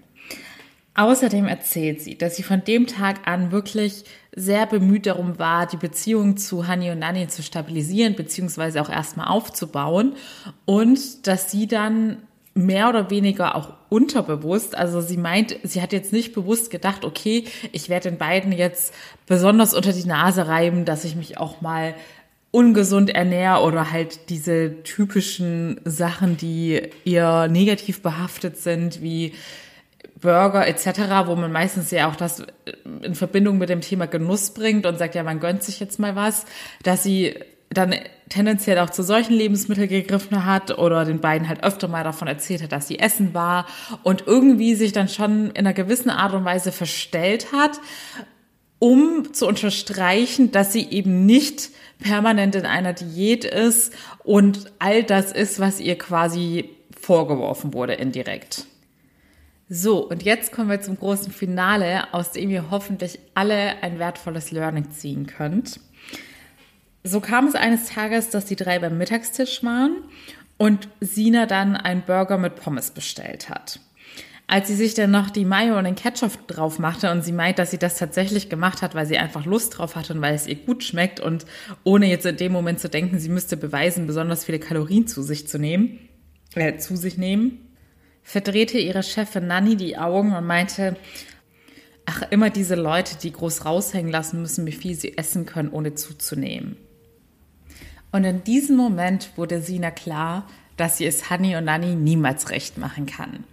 Außerdem 0.95 1.47
erzählt 1.47 2.01
sie, 2.01 2.17
dass 2.17 2.35
sie 2.35 2.43
von 2.43 2.63
dem 2.63 2.87
Tag 2.87 3.27
an 3.27 3.51
wirklich 3.51 4.05
sehr 4.35 4.65
bemüht 4.65 5.05
darum 5.05 5.39
war, 5.39 5.67
die 5.67 5.77
Beziehung 5.77 6.37
zu 6.37 6.67
Hani 6.67 6.91
und 6.91 6.99
Nani 6.99 7.27
zu 7.27 7.43
stabilisieren, 7.43 8.15
beziehungsweise 8.15 8.81
auch 8.81 8.89
erstmal 8.89 9.27
aufzubauen 9.27 10.15
und 10.65 11.27
dass 11.27 11.51
sie 11.51 11.67
dann 11.67 12.17
mehr 12.53 12.89
oder 12.89 13.09
weniger 13.09 13.55
auch 13.55 13.73
unterbewusst. 13.89 14.77
Also 14.77 15.01
sie 15.01 15.17
meint, 15.17 15.55
sie 15.63 15.81
hat 15.81 15.93
jetzt 15.93 16.13
nicht 16.13 16.33
bewusst 16.33 16.71
gedacht, 16.71 17.05
okay, 17.05 17.45
ich 17.71 17.89
werde 17.89 18.09
den 18.09 18.17
beiden 18.17 18.51
jetzt 18.51 18.93
besonders 19.27 19.73
unter 19.73 19.93
die 19.93 20.05
Nase 20.05 20.47
reiben, 20.47 20.85
dass 20.85 21.05
ich 21.05 21.15
mich 21.15 21.37
auch 21.37 21.61
mal 21.61 21.95
ungesund 22.51 23.11
ernähre 23.11 23.61
oder 23.61 23.91
halt 23.91 24.29
diese 24.29 24.81
typischen 24.83 25.79
Sachen, 25.85 26.37
die 26.37 26.81
eher 27.05 27.47
negativ 27.47 28.01
behaftet 28.01 28.57
sind, 28.57 29.01
wie 29.01 29.33
Burger 30.19 30.67
etc., 30.67 31.27
wo 31.27 31.35
man 31.35 31.51
meistens 31.51 31.91
ja 31.91 32.09
auch 32.09 32.15
das 32.15 32.43
in 33.03 33.15
Verbindung 33.15 33.57
mit 33.57 33.69
dem 33.69 33.81
Thema 33.81 34.07
Genuss 34.07 34.51
bringt 34.53 34.85
und 34.85 34.97
sagt, 34.97 35.15
ja, 35.15 35.23
man 35.23 35.39
gönnt 35.39 35.63
sich 35.63 35.79
jetzt 35.79 35.99
mal 35.99 36.15
was, 36.15 36.45
dass 36.83 37.03
sie 37.03 37.35
dann 37.69 37.93
tendenziell 38.29 38.79
auch 38.79 38.89
zu 38.89 39.03
solchen 39.03 39.33
Lebensmitteln 39.33 39.87
gegriffen 39.87 40.45
hat 40.45 40.77
oder 40.77 41.05
den 41.05 41.19
beiden 41.19 41.47
halt 41.47 41.63
öfter 41.63 41.87
mal 41.87 42.03
davon 42.03 42.27
erzählt 42.27 42.63
hat, 42.63 42.71
dass 42.71 42.87
sie 42.87 42.99
essen 42.99 43.33
war 43.33 43.67
und 44.03 44.25
irgendwie 44.25 44.75
sich 44.75 44.91
dann 44.91 45.07
schon 45.07 45.47
in 45.51 45.57
einer 45.57 45.73
gewissen 45.73 46.09
Art 46.09 46.33
und 46.33 46.45
Weise 46.45 46.71
verstellt 46.71 47.51
hat, 47.51 47.79
um 48.79 49.33
zu 49.33 49.47
unterstreichen, 49.47 50.51
dass 50.51 50.73
sie 50.73 50.89
eben 50.89 51.25
nicht 51.25 51.69
permanent 51.99 52.55
in 52.55 52.65
einer 52.65 52.93
Diät 52.93 53.45
ist 53.45 53.93
und 54.23 54.71
all 54.79 55.03
das 55.03 55.31
ist, 55.31 55.59
was 55.59 55.79
ihr 55.79 55.97
quasi 55.97 56.69
vorgeworfen 56.99 57.73
wurde 57.73 57.93
indirekt. 57.93 58.65
So, 59.71 60.09
und 60.09 60.23
jetzt 60.23 60.51
kommen 60.51 60.69
wir 60.69 60.81
zum 60.81 60.97
großen 60.97 61.31
Finale, 61.31 62.11
aus 62.13 62.31
dem 62.31 62.49
ihr 62.49 62.71
hoffentlich 62.71 63.19
alle 63.35 63.83
ein 63.83 63.99
wertvolles 63.99 64.49
Learning 64.49 64.89
ziehen 64.89 65.27
könnt. 65.27 65.79
So 67.03 67.21
kam 67.21 67.47
es 67.47 67.55
eines 67.55 67.89
Tages, 67.89 68.29
dass 68.29 68.45
die 68.45 68.55
drei 68.55 68.79
beim 68.79 68.97
Mittagstisch 68.97 69.63
waren 69.63 70.03
und 70.57 70.89
Sina 70.99 71.45
dann 71.45 71.75
einen 71.75 72.01
Burger 72.01 72.37
mit 72.37 72.55
Pommes 72.55 72.91
bestellt 72.91 73.49
hat. 73.49 73.79
Als 74.47 74.67
sie 74.67 74.75
sich 74.75 74.95
dann 74.95 75.11
noch 75.11 75.29
die 75.29 75.45
Mayo 75.45 75.77
und 75.77 75.83
den 75.83 75.95
Ketchup 75.95 76.47
drauf 76.47 76.79
machte 76.79 77.11
und 77.11 77.23
sie 77.23 77.31
meint, 77.31 77.59
dass 77.59 77.71
sie 77.71 77.77
das 77.77 77.97
tatsächlich 77.97 78.49
gemacht 78.49 78.81
hat, 78.81 78.95
weil 78.95 79.05
sie 79.05 79.17
einfach 79.17 79.45
Lust 79.45 79.77
drauf 79.77 79.95
hatte 79.95 80.13
und 80.13 80.21
weil 80.21 80.33
es 80.33 80.47
ihr 80.47 80.55
gut 80.55 80.83
schmeckt 80.83 81.19
und 81.19 81.45
ohne 81.83 82.07
jetzt 82.07 82.25
in 82.25 82.35
dem 82.35 82.51
Moment 82.51 82.79
zu 82.79 82.89
denken, 82.89 83.19
sie 83.19 83.29
müsste 83.29 83.57
beweisen, 83.57 84.07
besonders 84.07 84.45
viele 84.45 84.59
Kalorien 84.59 85.07
zu 85.07 85.21
sich 85.21 85.47
zu 85.47 85.59
nehmen, 85.59 85.99
äh, 86.55 86.77
zu 86.77 86.97
sich 86.97 87.17
nehmen, 87.17 87.69
verdrehte 88.23 88.79
ihre 88.79 89.03
Chefin 89.03 89.47
Nanny 89.47 89.77
die 89.77 89.97
Augen 89.97 90.35
und 90.35 90.47
meinte, 90.47 90.97
ach, 92.07 92.23
immer 92.31 92.49
diese 92.49 92.75
Leute, 92.75 93.17
die 93.21 93.31
groß 93.31 93.65
raushängen 93.65 94.11
lassen 94.11 94.41
müssen, 94.41 94.65
wie 94.65 94.71
viel 94.71 94.95
sie 94.95 95.15
essen 95.17 95.45
können, 95.45 95.69
ohne 95.69 95.93
zuzunehmen. 95.93 96.75
Und 98.11 98.23
in 98.23 98.43
diesem 98.43 98.75
Moment 98.75 99.31
wurde 99.35 99.61
Sina 99.61 99.91
klar, 99.91 100.47
dass 100.77 100.97
sie 100.97 101.05
es 101.05 101.29
Honey 101.29 101.55
und 101.55 101.65
Nanny 101.65 101.95
niemals 101.95 102.49
recht 102.49 102.77
machen 102.77 103.05
kann. 103.05 103.43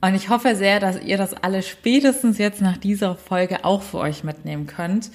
Und 0.00 0.14
ich 0.14 0.28
hoffe 0.28 0.56
sehr, 0.56 0.78
dass 0.78 1.02
ihr 1.02 1.16
das 1.16 1.34
alle 1.34 1.62
spätestens 1.62 2.38
jetzt 2.38 2.60
nach 2.60 2.76
dieser 2.76 3.16
Folge 3.16 3.64
auch 3.64 3.82
für 3.82 3.98
euch 3.98 4.24
mitnehmen 4.24 4.66
könnt. 4.66 5.10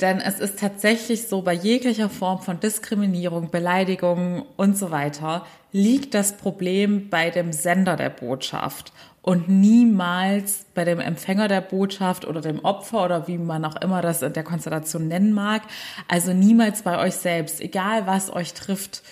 Denn 0.00 0.20
es 0.20 0.40
ist 0.40 0.58
tatsächlich 0.58 1.28
so, 1.28 1.42
bei 1.42 1.52
jeglicher 1.52 2.08
Form 2.08 2.40
von 2.40 2.58
Diskriminierung, 2.58 3.50
Beleidigung 3.50 4.44
und 4.56 4.76
so 4.76 4.90
weiter 4.90 5.46
liegt 5.70 6.14
das 6.14 6.36
Problem 6.36 7.08
bei 7.10 7.30
dem 7.30 7.52
Sender 7.52 7.96
der 7.96 8.10
Botschaft 8.10 8.92
und 9.22 9.48
niemals 9.48 10.66
bei 10.74 10.84
dem 10.84 11.00
Empfänger 11.00 11.48
der 11.48 11.60
Botschaft 11.60 12.26
oder 12.26 12.40
dem 12.40 12.64
Opfer 12.64 13.04
oder 13.04 13.28
wie 13.28 13.38
man 13.38 13.64
auch 13.64 13.76
immer 13.76 14.02
das 14.02 14.22
in 14.22 14.32
der 14.32 14.44
Konstellation 14.44 15.08
nennen 15.08 15.32
mag. 15.32 15.62
Also 16.08 16.32
niemals 16.32 16.82
bei 16.82 16.98
euch 16.98 17.14
selbst, 17.14 17.60
egal 17.60 18.06
was 18.06 18.30
euch 18.30 18.52
trifft. 18.52 19.02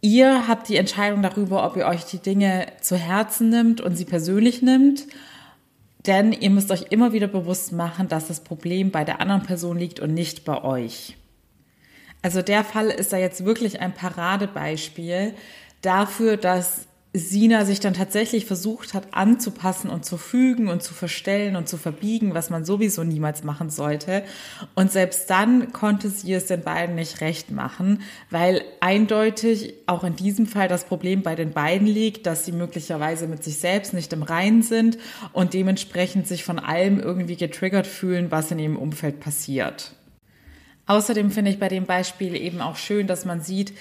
Ihr 0.00 0.46
habt 0.46 0.68
die 0.68 0.76
Entscheidung 0.76 1.22
darüber, 1.22 1.66
ob 1.66 1.76
ihr 1.76 1.86
euch 1.86 2.04
die 2.04 2.20
Dinge 2.20 2.66
zu 2.80 2.96
Herzen 2.96 3.48
nimmt 3.48 3.80
und 3.80 3.96
sie 3.96 4.04
persönlich 4.04 4.62
nimmt. 4.62 5.06
Denn 6.08 6.32
ihr 6.32 6.48
müsst 6.48 6.70
euch 6.70 6.86
immer 6.88 7.12
wieder 7.12 7.28
bewusst 7.28 7.70
machen, 7.70 8.08
dass 8.08 8.28
das 8.28 8.40
Problem 8.40 8.90
bei 8.90 9.04
der 9.04 9.20
anderen 9.20 9.42
Person 9.42 9.78
liegt 9.78 10.00
und 10.00 10.14
nicht 10.14 10.44
bei 10.46 10.64
euch. 10.64 11.16
Also 12.22 12.42
der 12.42 12.64
Fall 12.64 12.88
ist 12.88 13.12
da 13.12 13.18
jetzt 13.18 13.44
wirklich 13.44 13.80
ein 13.80 13.92
Paradebeispiel 13.92 15.34
dafür, 15.82 16.36
dass 16.38 16.87
Sina 17.14 17.64
sich 17.64 17.80
dann 17.80 17.94
tatsächlich 17.94 18.44
versucht 18.44 18.92
hat 18.92 19.08
anzupassen 19.12 19.88
und 19.88 20.04
zu 20.04 20.18
fügen 20.18 20.68
und 20.68 20.82
zu 20.82 20.92
verstellen 20.92 21.56
und 21.56 21.66
zu 21.66 21.78
verbiegen, 21.78 22.34
was 22.34 22.50
man 22.50 22.66
sowieso 22.66 23.02
niemals 23.02 23.44
machen 23.44 23.70
sollte. 23.70 24.24
Und 24.74 24.92
selbst 24.92 25.30
dann 25.30 25.72
konnte 25.72 26.10
sie 26.10 26.34
es 26.34 26.46
den 26.46 26.60
beiden 26.60 26.96
nicht 26.96 27.22
recht 27.22 27.50
machen, 27.50 28.02
weil 28.30 28.62
eindeutig 28.80 29.74
auch 29.86 30.04
in 30.04 30.16
diesem 30.16 30.46
Fall 30.46 30.68
das 30.68 30.84
Problem 30.84 31.22
bei 31.22 31.34
den 31.34 31.52
beiden 31.52 31.86
liegt, 31.86 32.26
dass 32.26 32.44
sie 32.44 32.52
möglicherweise 32.52 33.26
mit 33.26 33.42
sich 33.42 33.58
selbst 33.58 33.94
nicht 33.94 34.12
im 34.12 34.22
Reinen 34.22 34.62
sind 34.62 34.98
und 35.32 35.54
dementsprechend 35.54 36.28
sich 36.28 36.44
von 36.44 36.58
allem 36.58 37.00
irgendwie 37.00 37.36
getriggert 37.36 37.86
fühlen, 37.86 38.30
was 38.30 38.50
in 38.50 38.58
ihrem 38.58 38.76
Umfeld 38.76 39.18
passiert. 39.18 39.92
Außerdem 40.88 41.30
finde 41.30 41.50
ich 41.50 41.58
bei 41.58 41.68
dem 41.68 41.84
Beispiel 41.84 42.34
eben 42.34 42.62
auch 42.62 42.76
schön, 42.76 43.06
dass 43.06 43.26
man 43.26 43.42
sieht, 43.42 43.74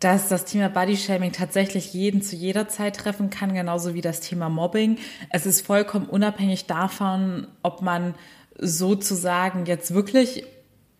dass 0.00 0.28
das 0.28 0.44
Thema 0.44 0.68
Bodyshaming 0.68 1.32
tatsächlich 1.32 1.92
jeden 1.92 2.22
zu 2.22 2.36
jeder 2.36 2.68
Zeit 2.68 2.96
treffen 2.96 3.30
kann, 3.30 3.54
genauso 3.54 3.94
wie 3.94 4.00
das 4.00 4.20
Thema 4.20 4.48
Mobbing. 4.48 4.98
Es 5.30 5.44
ist 5.44 5.66
vollkommen 5.66 6.06
unabhängig 6.06 6.66
davon, 6.66 7.48
ob 7.62 7.82
man 7.82 8.14
sozusagen 8.58 9.66
jetzt 9.66 9.94
wirklich 9.94 10.44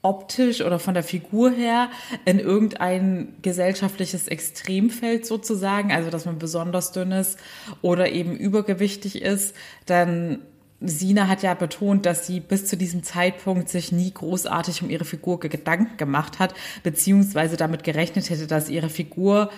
optisch 0.02 0.62
oder 0.62 0.78
von 0.78 0.94
der 0.94 1.02
Figur 1.02 1.50
her 1.50 1.90
in 2.24 2.38
irgendein 2.38 3.34
gesellschaftliches 3.42 4.28
Extremfeld 4.28 5.26
sozusagen, 5.26 5.92
also 5.92 6.10
dass 6.10 6.24
man 6.24 6.38
besonders 6.38 6.92
dünn 6.92 7.12
ist 7.12 7.38
oder 7.82 8.10
eben 8.10 8.36
übergewichtig 8.36 9.22
ist, 9.22 9.56
dann 9.86 10.40
Sina 10.80 11.26
hat 11.26 11.42
ja 11.42 11.54
betont, 11.54 12.06
dass 12.06 12.26
sie 12.26 12.38
bis 12.38 12.66
zu 12.66 12.76
diesem 12.76 13.02
Zeitpunkt 13.02 13.68
sich 13.68 13.90
nie 13.90 14.12
großartig 14.12 14.82
um 14.82 14.90
ihre 14.90 15.04
Figur 15.04 15.40
Gedanken 15.40 15.96
gemacht 15.96 16.38
hat, 16.38 16.54
beziehungsweise 16.84 17.56
damit 17.56 17.82
gerechnet 17.82 18.30
hätte, 18.30 18.46
dass 18.46 18.68
ihre 18.68 18.88
Figur 18.88 19.50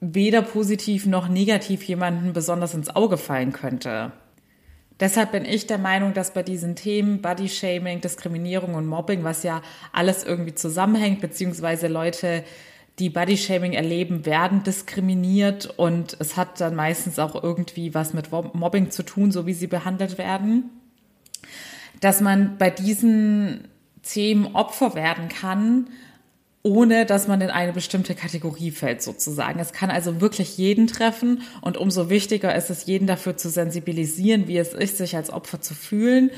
weder 0.00 0.42
positiv 0.42 1.06
noch 1.06 1.28
negativ 1.28 1.82
jemanden 1.84 2.34
besonders 2.34 2.74
ins 2.74 2.94
Auge 2.94 3.16
fallen 3.16 3.52
könnte. 3.52 4.12
Deshalb 5.00 5.32
bin 5.32 5.44
ich 5.44 5.66
der 5.66 5.78
Meinung, 5.78 6.14
dass 6.14 6.32
bei 6.32 6.42
diesen 6.42 6.74
Themen 6.74 7.20
Bodyshaming, 7.20 8.00
Diskriminierung 8.00 8.74
und 8.74 8.86
Mobbing, 8.86 9.24
was 9.24 9.42
ja 9.42 9.62
alles 9.92 10.24
irgendwie 10.24 10.54
zusammenhängt, 10.54 11.20
beziehungsweise 11.20 11.88
Leute 11.88 12.44
die 12.98 13.10
Bodyshaming 13.10 13.74
erleben, 13.74 14.24
werden 14.24 14.62
diskriminiert 14.62 15.66
und 15.76 16.16
es 16.18 16.36
hat 16.36 16.60
dann 16.60 16.74
meistens 16.74 17.18
auch 17.18 17.42
irgendwie 17.42 17.94
was 17.94 18.14
mit 18.14 18.30
Mobbing 18.32 18.90
zu 18.90 19.02
tun, 19.02 19.32
so 19.32 19.46
wie 19.46 19.52
sie 19.52 19.66
behandelt 19.66 20.16
werden. 20.16 20.70
Dass 22.00 22.20
man 22.20 22.56
bei 22.58 22.70
diesen 22.70 23.68
Themen 24.02 24.54
Opfer 24.54 24.94
werden 24.94 25.28
kann, 25.28 25.88
ohne 26.62 27.06
dass 27.06 27.28
man 27.28 27.40
in 27.42 27.50
eine 27.50 27.72
bestimmte 27.72 28.14
Kategorie 28.14 28.70
fällt 28.70 29.02
sozusagen. 29.02 29.60
Es 29.60 29.72
kann 29.72 29.90
also 29.90 30.20
wirklich 30.20 30.56
jeden 30.58 30.86
treffen 30.86 31.42
und 31.60 31.76
umso 31.76 32.08
wichtiger 32.10 32.54
ist 32.56 32.70
es, 32.70 32.86
jeden 32.86 33.06
dafür 33.06 33.36
zu 33.36 33.50
sensibilisieren, 33.50 34.48
wie 34.48 34.58
es 34.58 34.74
ist, 34.74 34.96
sich 34.96 35.14
als 35.14 35.30
Opfer 35.30 35.60
zu 35.60 35.74
fühlen 35.74 36.30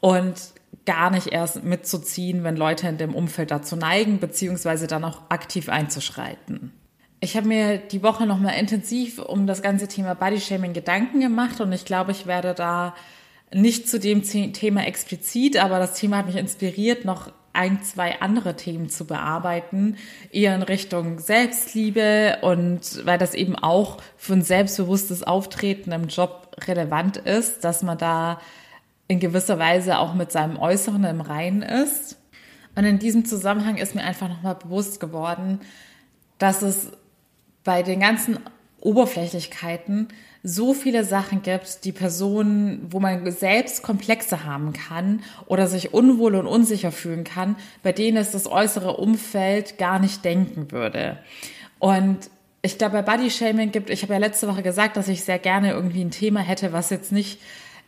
und 0.00 0.53
gar 0.86 1.10
nicht 1.10 1.28
erst 1.28 1.64
mitzuziehen, 1.64 2.44
wenn 2.44 2.56
Leute 2.56 2.88
in 2.88 2.98
dem 2.98 3.14
Umfeld 3.14 3.50
dazu 3.50 3.76
neigen, 3.76 4.18
beziehungsweise 4.18 4.86
dann 4.86 5.04
auch 5.04 5.22
aktiv 5.28 5.68
einzuschreiten. 5.68 6.72
Ich 7.20 7.36
habe 7.36 7.48
mir 7.48 7.78
die 7.78 8.02
Woche 8.02 8.26
nochmal 8.26 8.58
intensiv 8.58 9.18
um 9.18 9.46
das 9.46 9.62
ganze 9.62 9.88
Thema 9.88 10.14
Bodyshaming 10.14 10.74
Gedanken 10.74 11.20
gemacht 11.20 11.60
und 11.60 11.72
ich 11.72 11.86
glaube, 11.86 12.12
ich 12.12 12.26
werde 12.26 12.52
da 12.52 12.94
nicht 13.52 13.88
zu 13.88 13.98
dem 13.98 14.22
Thema 14.22 14.86
explizit, 14.86 15.56
aber 15.56 15.78
das 15.78 15.94
Thema 15.94 16.18
hat 16.18 16.26
mich 16.26 16.36
inspiriert, 16.36 17.04
noch 17.04 17.32
ein, 17.54 17.82
zwei 17.82 18.20
andere 18.20 18.56
Themen 18.56 18.90
zu 18.90 19.06
bearbeiten, 19.06 19.96
eher 20.32 20.54
in 20.54 20.62
Richtung 20.62 21.20
Selbstliebe 21.20 22.38
und 22.42 23.06
weil 23.06 23.16
das 23.16 23.32
eben 23.32 23.56
auch 23.56 23.98
für 24.16 24.34
ein 24.34 24.42
selbstbewusstes 24.42 25.22
Auftreten 25.22 25.92
im 25.92 26.08
Job 26.08 26.56
relevant 26.66 27.16
ist, 27.16 27.64
dass 27.64 27.82
man 27.82 27.96
da 27.96 28.40
in 29.08 29.20
gewisser 29.20 29.58
Weise 29.58 29.98
auch 29.98 30.14
mit 30.14 30.32
seinem 30.32 30.56
Äußeren 30.56 31.04
im 31.04 31.20
Reinen 31.20 31.62
ist. 31.62 32.16
Und 32.74 32.84
in 32.84 32.98
diesem 32.98 33.24
Zusammenhang 33.24 33.76
ist 33.76 33.94
mir 33.94 34.02
einfach 34.02 34.28
nochmal 34.28 34.56
bewusst 34.56 35.00
geworden, 35.00 35.60
dass 36.38 36.62
es 36.62 36.90
bei 37.62 37.82
den 37.82 38.00
ganzen 38.00 38.38
Oberflächlichkeiten 38.80 40.08
so 40.42 40.74
viele 40.74 41.04
Sachen 41.04 41.42
gibt, 41.42 41.84
die 41.86 41.92
Personen, 41.92 42.86
wo 42.90 43.00
man 43.00 43.30
selbst 43.30 43.82
Komplexe 43.82 44.44
haben 44.44 44.74
kann 44.74 45.22
oder 45.46 45.66
sich 45.68 45.94
unwohl 45.94 46.34
und 46.34 46.46
unsicher 46.46 46.92
fühlen 46.92 47.24
kann, 47.24 47.56
bei 47.82 47.92
denen 47.92 48.18
es 48.18 48.32
das 48.32 48.46
äußere 48.46 48.98
Umfeld 48.98 49.78
gar 49.78 49.98
nicht 49.98 50.22
denken 50.22 50.70
würde. 50.70 51.18
Und 51.78 52.30
ich 52.60 52.76
glaube, 52.76 53.02
bei 53.02 53.16
Body 53.16 53.30
Shaming 53.30 53.72
gibt, 53.72 53.88
ich 53.88 54.02
habe 54.02 54.12
ja 54.12 54.18
letzte 54.18 54.46
Woche 54.46 54.62
gesagt, 54.62 54.98
dass 54.98 55.08
ich 55.08 55.24
sehr 55.24 55.38
gerne 55.38 55.72
irgendwie 55.72 56.04
ein 56.04 56.10
Thema 56.10 56.40
hätte, 56.40 56.74
was 56.74 56.90
jetzt 56.90 57.10
nicht 57.10 57.40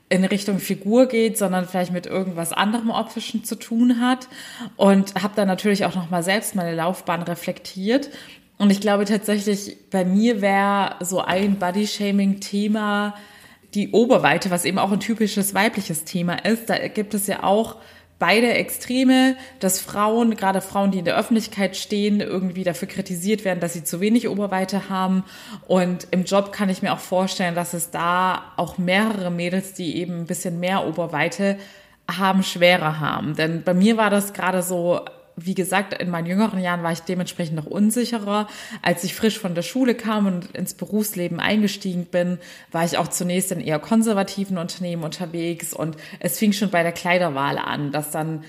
in 0.08 0.24
Richtung 0.24 0.58
Figur 0.60 1.06
geht, 1.06 1.36
sondern 1.36 1.66
vielleicht 1.66 1.92
mit 1.92 2.06
irgendwas 2.06 2.52
anderem 2.52 2.90
optischen 2.90 3.44
zu 3.44 3.56
tun 3.56 4.00
hat 4.00 4.28
und 4.76 5.14
habe 5.20 5.34
dann 5.34 5.48
natürlich 5.48 5.84
auch 5.84 5.94
noch 5.94 6.10
mal 6.10 6.22
selbst 6.22 6.54
meine 6.54 6.74
Laufbahn 6.74 7.22
reflektiert 7.22 8.10
und 8.58 8.70
ich 8.70 8.80
glaube 8.80 9.04
tatsächlich 9.04 9.76
bei 9.90 10.04
mir 10.04 10.40
wäre 10.40 10.96
so 11.00 11.20
ein 11.20 11.58
Body-Shaming 11.58 12.40
Thema 12.40 13.14
die 13.74 13.90
Oberweite, 13.90 14.50
was 14.50 14.64
eben 14.64 14.78
auch 14.78 14.90
ein 14.90 15.00
typisches 15.00 15.52
weibliches 15.52 16.04
Thema 16.04 16.44
ist. 16.44 16.70
Da 16.70 16.88
gibt 16.88 17.12
es 17.12 17.26
ja 17.26 17.42
auch 17.42 17.76
beide 18.18 18.52
Extreme, 18.54 19.36
dass 19.60 19.80
Frauen, 19.80 20.36
gerade 20.36 20.60
Frauen, 20.60 20.90
die 20.90 21.00
in 21.00 21.04
der 21.04 21.18
Öffentlichkeit 21.18 21.76
stehen, 21.76 22.20
irgendwie 22.20 22.64
dafür 22.64 22.88
kritisiert 22.88 23.44
werden, 23.44 23.60
dass 23.60 23.74
sie 23.74 23.84
zu 23.84 24.00
wenig 24.00 24.28
Oberweite 24.28 24.88
haben. 24.88 25.24
Und 25.66 26.08
im 26.10 26.24
Job 26.24 26.52
kann 26.52 26.68
ich 26.68 26.82
mir 26.82 26.92
auch 26.92 26.98
vorstellen, 26.98 27.54
dass 27.54 27.74
es 27.74 27.90
da 27.90 28.52
auch 28.56 28.78
mehrere 28.78 29.30
Mädels, 29.30 29.74
die 29.74 29.96
eben 29.96 30.20
ein 30.20 30.26
bisschen 30.26 30.60
mehr 30.60 30.86
Oberweite 30.86 31.58
haben, 32.10 32.42
schwerer 32.42 33.00
haben. 33.00 33.34
Denn 33.36 33.62
bei 33.62 33.74
mir 33.74 33.96
war 33.96 34.10
das 34.10 34.32
gerade 34.32 34.62
so, 34.62 35.00
wie 35.36 35.54
gesagt, 35.54 35.92
in 36.00 36.10
meinen 36.10 36.26
jüngeren 36.26 36.60
Jahren 36.60 36.82
war 36.82 36.92
ich 36.92 37.00
dementsprechend 37.00 37.56
noch 37.56 37.66
unsicherer. 37.66 38.48
Als 38.80 39.04
ich 39.04 39.14
frisch 39.14 39.38
von 39.38 39.54
der 39.54 39.62
Schule 39.62 39.94
kam 39.94 40.26
und 40.26 40.56
ins 40.56 40.74
Berufsleben 40.74 41.40
eingestiegen 41.40 42.06
bin, 42.06 42.38
war 42.72 42.84
ich 42.84 42.96
auch 42.96 43.08
zunächst 43.08 43.52
in 43.52 43.60
eher 43.60 43.78
konservativen 43.78 44.56
Unternehmen 44.56 45.04
unterwegs 45.04 45.74
und 45.74 45.96
es 46.20 46.38
fing 46.38 46.52
schon 46.52 46.70
bei 46.70 46.82
der 46.82 46.92
Kleiderwahl 46.92 47.58
an, 47.58 47.92
dass 47.92 48.10
dann 48.10 48.44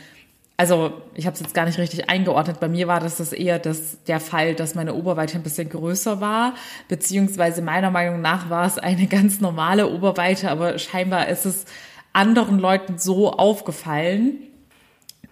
also 0.60 1.04
ich 1.14 1.28
habe 1.28 1.36
es 1.36 1.40
jetzt 1.40 1.54
gar 1.54 1.66
nicht 1.66 1.78
richtig 1.78 2.10
eingeordnet. 2.10 2.60
Bei 2.60 2.68
mir 2.68 2.88
war 2.88 3.00
das, 3.00 3.18
das 3.18 3.32
eher 3.32 3.60
das, 3.60 4.04
der 4.06 4.20
Fall, 4.20 4.56
dass 4.56 4.74
meine 4.74 4.96
Oberweite 4.96 5.38
ein 5.38 5.44
bisschen 5.44 5.70
größer 5.70 6.20
war, 6.20 6.56
beziehungsweise 6.88 7.62
meiner 7.62 7.92
Meinung 7.92 8.22
nach 8.22 8.50
war 8.50 8.66
es 8.66 8.80
eine 8.80 9.06
ganz 9.08 9.40
normale 9.40 9.88
Oberweite, 9.88 10.50
aber 10.50 10.80
scheinbar 10.80 11.28
ist 11.28 11.46
es 11.46 11.66
anderen 12.12 12.58
Leuten 12.58 12.98
so 12.98 13.32
aufgefallen, 13.32 14.47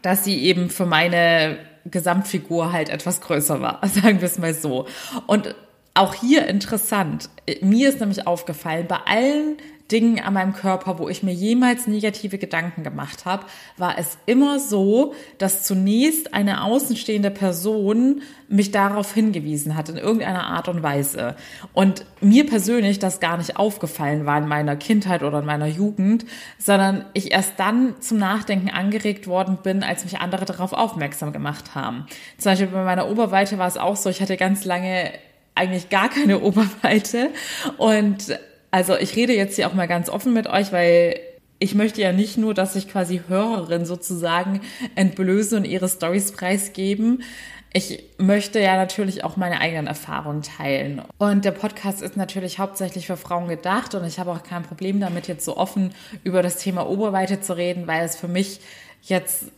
dass 0.06 0.24
sie 0.24 0.44
eben 0.44 0.70
für 0.70 0.86
meine 0.86 1.58
Gesamtfigur 1.86 2.72
halt 2.72 2.90
etwas 2.90 3.22
größer 3.22 3.60
war, 3.60 3.82
sagen 3.88 4.22
wir 4.22 4.28
es 4.28 4.38
mal 4.38 4.54
so. 4.54 4.86
Und 5.26 5.56
auch 5.96 6.14
hier 6.14 6.48
interessant, 6.48 7.30
mir 7.62 7.90
ist 7.90 8.00
nämlich 8.02 8.28
aufgefallen, 8.28 8.86
bei 8.88 9.00
allen 9.06 9.58
Dingen 9.92 10.20
an 10.20 10.34
meinem 10.34 10.54
Körper, 10.54 10.98
wo 10.98 11.10
ich 11.10 11.22
mir 11.22 11.34
jemals 11.34 11.86
negative 11.86 12.40
Gedanken 12.40 12.84
gemacht 12.84 13.26
habe, 13.26 13.46
war 13.78 14.00
es 14.00 14.18
immer 14.26 14.60
so, 14.60 15.14
dass 15.38 15.64
zunächst 15.64 16.34
eine 16.34 16.64
außenstehende 16.64 17.30
Person 17.30 18.24
mich 18.48 18.72
darauf 18.72 19.14
hingewiesen 19.14 19.76
hat 19.76 19.90
in 19.90 19.98
irgendeiner 19.98 20.48
Art 20.48 20.68
und 20.70 20.82
Weise. 20.82 21.36
Und 21.74 22.06
mir 22.20 22.48
persönlich 22.48 22.98
das 22.98 23.20
gar 23.20 23.38
nicht 23.38 23.58
aufgefallen 23.58 24.26
war 24.26 24.40
in 24.40 24.48
meiner 24.48 24.76
Kindheit 24.76 25.22
oder 25.22 25.40
in 25.40 25.46
meiner 25.46 25.68
Jugend, 25.68 26.26
sondern 26.58 27.06
ich 27.14 27.32
erst 27.32 27.54
dann 27.58 28.02
zum 28.02 28.18
Nachdenken 28.18 28.70
angeregt 28.70 29.28
worden 29.28 29.60
bin, 29.62 29.84
als 29.84 30.04
mich 30.04 30.18
andere 30.18 30.46
darauf 30.46 30.74
aufmerksam 30.74 31.32
gemacht 31.32 31.76
haben. 31.76 32.08
Zum 32.40 32.52
Beispiel 32.52 32.68
bei 32.68 32.84
meiner 32.84 33.08
Oberweite 33.08 33.60
war 33.60 33.68
es 33.68 33.78
auch 33.78 33.96
so, 33.96 34.10
ich 34.10 34.22
hatte 34.22 34.36
ganz 34.36 34.66
lange 34.66 35.12
eigentlich 35.54 35.90
gar 35.90 36.10
keine 36.10 36.42
Oberweite 36.42 37.30
und 37.78 38.38
also 38.76 38.98
ich 38.98 39.16
rede 39.16 39.34
jetzt 39.34 39.56
hier 39.56 39.70
auch 39.70 39.74
mal 39.74 39.88
ganz 39.88 40.10
offen 40.10 40.34
mit 40.34 40.48
euch, 40.48 40.74
weil 40.74 41.18
ich 41.60 41.76
möchte 41.76 42.02
ja 42.02 42.12
nicht 42.12 42.38
nur, 42.38 42.54
dass 42.54 42.76
ich 42.76 42.90
quasi 42.90 43.22
Hörerin 43.26 43.86
sozusagen 43.86 44.60
entblöße 44.96 45.56
und 45.56 45.64
ihre 45.64 45.88
Stories 45.88 46.34
preisgeben. 46.34 47.24
Ich 47.72 48.04
möchte 48.18 48.60
ja 48.60 48.76
natürlich 48.76 49.24
auch 49.24 49.38
meine 49.38 49.62
eigenen 49.62 49.88
Erfahrungen 49.88 50.42
teilen. 50.42 51.02
Und 51.20 51.46
der 51.46 51.52
Podcast 51.52 52.02
ist 52.02 52.18
natürlich 52.18 52.60
hauptsächlich 52.60 53.08
für 53.08 53.16
Frauen 53.16 53.48
gedacht 53.48 53.96
und 53.96 54.04
ich 54.04 54.20
habe 54.20 54.32
auch 54.32 54.44
kein 54.44 54.64
Problem 54.64 55.00
damit, 55.00 55.30
jetzt 55.30 55.46
so 55.46 55.56
offen 55.56 55.94
über 56.26 56.44
das 56.44 56.58
Thema 56.58 56.86
Oberweite 56.86 57.40
zu 57.40 57.56
reden, 57.56 57.88
weil 57.88 58.04
es 58.04 58.18
für 58.18 58.28
mich 58.28 58.60
jetzt 59.04 59.54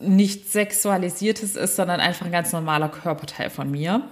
nicht 0.00 0.52
sexualisiertes 0.52 1.56
ist, 1.56 1.76
sondern 1.76 2.00
einfach 2.00 2.26
ein 2.26 2.32
ganz 2.32 2.52
normaler 2.52 2.90
Körperteil 2.90 3.48
von 3.48 3.70
mir. 3.70 4.02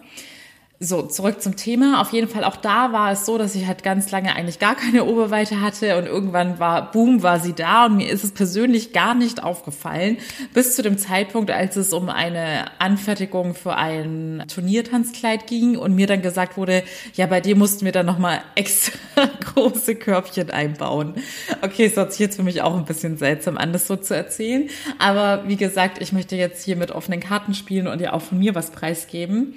So, 0.80 1.02
zurück 1.02 1.42
zum 1.42 1.56
Thema. 1.56 2.00
Auf 2.00 2.12
jeden 2.12 2.28
Fall 2.28 2.44
auch 2.44 2.54
da 2.54 2.92
war 2.92 3.10
es 3.10 3.26
so, 3.26 3.36
dass 3.36 3.56
ich 3.56 3.66
halt 3.66 3.82
ganz 3.82 4.12
lange 4.12 4.36
eigentlich 4.36 4.60
gar 4.60 4.76
keine 4.76 5.06
Oberweite 5.06 5.60
hatte 5.60 5.98
und 5.98 6.06
irgendwann 6.06 6.60
war, 6.60 6.92
boom, 6.92 7.24
war 7.24 7.40
sie 7.40 7.52
da 7.52 7.86
und 7.86 7.96
mir 7.96 8.08
ist 8.08 8.22
es 8.22 8.30
persönlich 8.30 8.92
gar 8.92 9.16
nicht 9.16 9.42
aufgefallen, 9.42 10.18
bis 10.54 10.76
zu 10.76 10.82
dem 10.82 10.96
Zeitpunkt, 10.96 11.50
als 11.50 11.74
es 11.74 11.92
um 11.92 12.08
eine 12.08 12.80
Anfertigung 12.80 13.56
für 13.56 13.74
ein 13.74 14.44
Turniertanzkleid 14.46 15.48
ging 15.48 15.76
und 15.76 15.96
mir 15.96 16.06
dann 16.06 16.22
gesagt 16.22 16.56
wurde, 16.56 16.84
ja, 17.14 17.26
bei 17.26 17.40
dir 17.40 17.56
mussten 17.56 17.84
wir 17.84 17.90
dann 17.90 18.06
nochmal 18.06 18.40
extra 18.54 19.26
große 19.54 19.96
Körbchen 19.96 20.50
einbauen. 20.52 21.14
Okay, 21.60 21.86
es 21.86 21.96
hört 21.96 22.12
sich 22.12 22.20
jetzt 22.20 22.36
für 22.36 22.44
mich 22.44 22.62
auch 22.62 22.76
ein 22.76 22.84
bisschen 22.84 23.16
seltsam 23.16 23.58
an, 23.58 23.72
das 23.72 23.88
so 23.88 23.96
zu 23.96 24.14
erzählen. 24.14 24.70
Aber 25.00 25.42
wie 25.48 25.56
gesagt, 25.56 26.00
ich 26.00 26.12
möchte 26.12 26.36
jetzt 26.36 26.64
hier 26.64 26.76
mit 26.76 26.92
offenen 26.92 27.18
Karten 27.18 27.54
spielen 27.54 27.88
und 27.88 28.00
ja 28.00 28.12
auch 28.12 28.22
von 28.22 28.38
mir 28.38 28.54
was 28.54 28.70
preisgeben. 28.70 29.56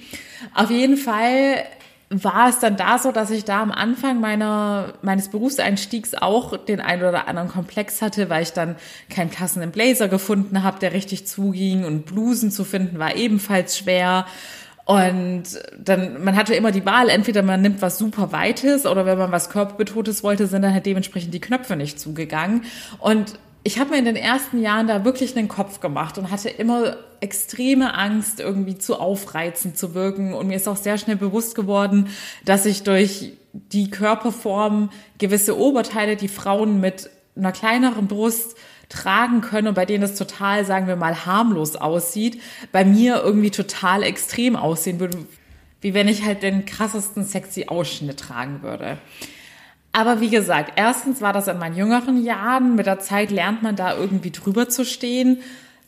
Auf 0.54 0.70
jeden 0.70 0.98
Fall 0.98 1.64
war 2.12 2.50
es 2.50 2.60
dann 2.60 2.76
da 2.76 3.00
so, 3.00 3.14
dass 3.14 3.32
ich 3.32 3.46
da 3.46 3.62
am 3.62 3.72
Anfang 3.72 4.20
meiner, 4.20 4.94
meines 5.02 5.30
Berufseinstiegs 5.30 6.14
auch 6.14 6.58
den 6.58 6.82
einen 6.82 7.04
oder 7.04 7.30
anderen 7.30 7.48
Komplex 7.48 8.02
hatte, 8.02 8.30
weil 8.30 8.44
ich 8.44 8.52
dann 8.52 8.76
keinen 9.10 9.30
passenden 9.30 9.72
Blazer 9.72 10.10
gefunden 10.10 10.62
habe, 10.62 10.80
der 10.80 10.92
richtig 10.92 11.26
zuging 11.26 11.86
und 11.86 12.06
Blusen 12.06 12.52
zu 12.52 12.66
finden 12.66 13.00
war 13.00 13.16
ebenfalls 13.16 13.78
schwer. 13.78 14.26
Und 14.84 15.44
dann, 15.78 16.22
man 16.22 16.36
hatte 16.36 16.54
immer 16.54 16.72
die 16.72 16.86
Wahl, 16.86 17.08
entweder 17.08 17.44
man 17.44 17.62
nimmt 17.62 17.82
was 17.82 17.98
super 17.98 18.34
Weites 18.34 18.86
oder 18.86 19.06
wenn 19.06 19.18
man 19.18 19.32
was 19.32 19.50
Körperbetontes 19.50 20.22
wollte, 20.22 20.48
sind 20.48 20.64
dann 20.64 20.74
halt 20.74 20.86
dementsprechend 20.86 21.34
die 21.34 21.40
Knöpfe 21.40 21.78
nicht 21.78 21.98
zugegangen. 21.98 22.66
Und 23.00 23.40
ich 23.64 23.80
habe 23.80 23.92
mir 23.92 23.98
in 24.00 24.06
den 24.06 24.16
ersten 24.16 24.62
Jahren 24.62 24.88
da 24.88 25.06
wirklich 25.06 25.38
einen 25.38 25.48
Kopf 25.48 25.80
gemacht 25.80 26.18
und 26.18 26.32
hatte 26.32 26.50
immer 26.50 26.98
extreme 27.20 27.94
Angst, 27.94 28.40
irgendwie 28.40 28.78
zu 28.78 29.00
aufreizend 29.00 29.78
zu 29.78 29.94
wirken. 29.94 30.34
Und 30.34 30.48
mir 30.48 30.56
ist 30.56 30.68
auch 30.68 30.78
sehr 30.78 30.98
schnell 30.98 31.18
bewusst 31.18 31.54
geworden, 31.54 32.10
dass 32.44 32.66
ich 32.66 32.84
durch 32.84 33.34
die 33.54 33.92
Körperform 33.92 34.90
gewisse 35.20 35.58
Oberteile, 35.58 36.16
die 36.16 36.28
Frauen 36.28 36.80
mit 36.80 37.10
einer 37.36 37.52
kleineren 37.52 38.08
Brust 38.08 38.58
tragen 38.90 39.42
können 39.42 39.68
und 39.68 39.74
bei 39.76 39.86
denen 39.86 40.04
es 40.04 40.16
total, 40.16 40.66
sagen 40.66 40.88
wir 40.88 40.96
mal, 40.96 41.26
harmlos 41.26 41.76
aussieht, 41.76 42.42
bei 42.72 42.84
mir 42.84 43.22
irgendwie 43.24 43.52
total 43.52 44.04
extrem 44.04 44.56
aussehen 44.56 45.00
würde, 45.00 45.20
wie 45.80 45.94
wenn 45.94 46.08
ich 46.08 46.26
halt 46.26 46.44
den 46.44 46.66
krassesten 46.66 47.24
sexy 47.24 47.68
Ausschnitt 47.68 48.20
tragen 48.20 48.64
würde. 48.64 48.98
Aber 49.94 50.22
wie 50.22 50.30
gesagt, 50.30 50.74
erstens 50.78 51.22
war 51.22 51.34
das 51.34 51.48
in 51.48 51.58
meinen 51.58 51.76
jüngeren 51.76 52.24
Jahren. 52.24 52.76
Mit 52.76 52.86
der 52.86 53.00
Zeit 53.00 53.30
lernt 53.32 53.62
man 53.62 53.76
da 53.76 53.96
irgendwie 53.96 54.32
drüber 54.32 54.70
zu 54.70 54.86
stehen. 54.86 55.42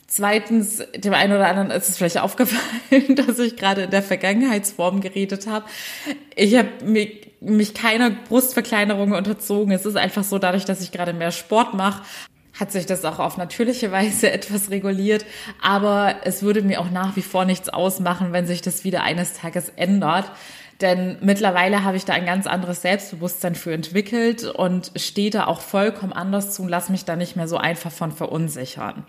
Zweitens, 0.08 0.84
dem 0.96 1.14
einen 1.14 1.34
oder 1.34 1.48
anderen 1.48 1.72
ist 1.72 1.90
es 1.90 1.98
vielleicht 1.98 2.18
aufgefallen, 2.20 3.16
dass 3.16 3.40
ich 3.40 3.56
gerade 3.56 3.84
in 3.84 3.92
der 3.92 4.04
Vergangenheitsform 4.04 5.02
geredet 5.02 5.48
habe. 5.48 5.66
Ich 6.36 6.56
habe 6.56 6.70
mich, 6.86 7.32
mich 7.40 7.74
keiner 7.74 8.10
Brustverkleinerung 8.10 9.14
unterzogen. 9.14 9.72
Es 9.74 9.86
ist 9.86 9.96
einfach 9.96 10.24
so, 10.24 10.38
dadurch, 10.38 10.66
dass 10.66 10.82
ich 10.82 10.92
gerade 10.92 11.14
mehr 11.14 11.32
Sport 11.32 11.74
mache, 11.74 12.04
hat 12.60 12.72
sich 12.72 12.86
das 12.86 13.04
auch 13.06 13.20
auf 13.20 13.38
natürliche 13.38 13.92
Weise 13.92 14.32
etwas 14.34 14.70
reguliert. 14.70 15.26
Aber 15.62 16.18
es 16.26 16.44
würde 16.44 16.62
mir 16.62 16.82
auch 16.82 16.92
nach 16.92 17.16
wie 17.16 17.22
vor 17.22 17.46
nichts 17.46 17.70
ausmachen, 17.70 18.34
wenn 18.34 18.46
sich 18.46 18.62
das 18.62 18.84
wieder 18.84 19.04
eines 19.04 19.34
Tages 19.34 19.72
ändert. 19.78 20.30
Denn 20.82 21.18
mittlerweile 21.22 21.84
habe 21.84 21.98
ich 21.98 22.06
da 22.06 22.14
ein 22.14 22.26
ganz 22.26 22.48
anderes 22.48 22.82
Selbstbewusstsein 22.82 23.56
für 23.56 23.74
entwickelt 23.74 24.44
und 24.44 24.92
stehe 24.96 25.30
da 25.30 25.46
auch 25.46 25.62
vollkommen 25.62 26.14
anders 26.14 26.54
zu 26.54 26.64
und 26.64 26.70
lasse 26.70 26.92
mich 26.92 27.06
da 27.06 27.16
nicht 27.16 27.36
mehr 27.36 27.48
so 27.48 27.58
einfach 27.58 27.92
von 27.92 28.12
verunsichern. 28.12 29.06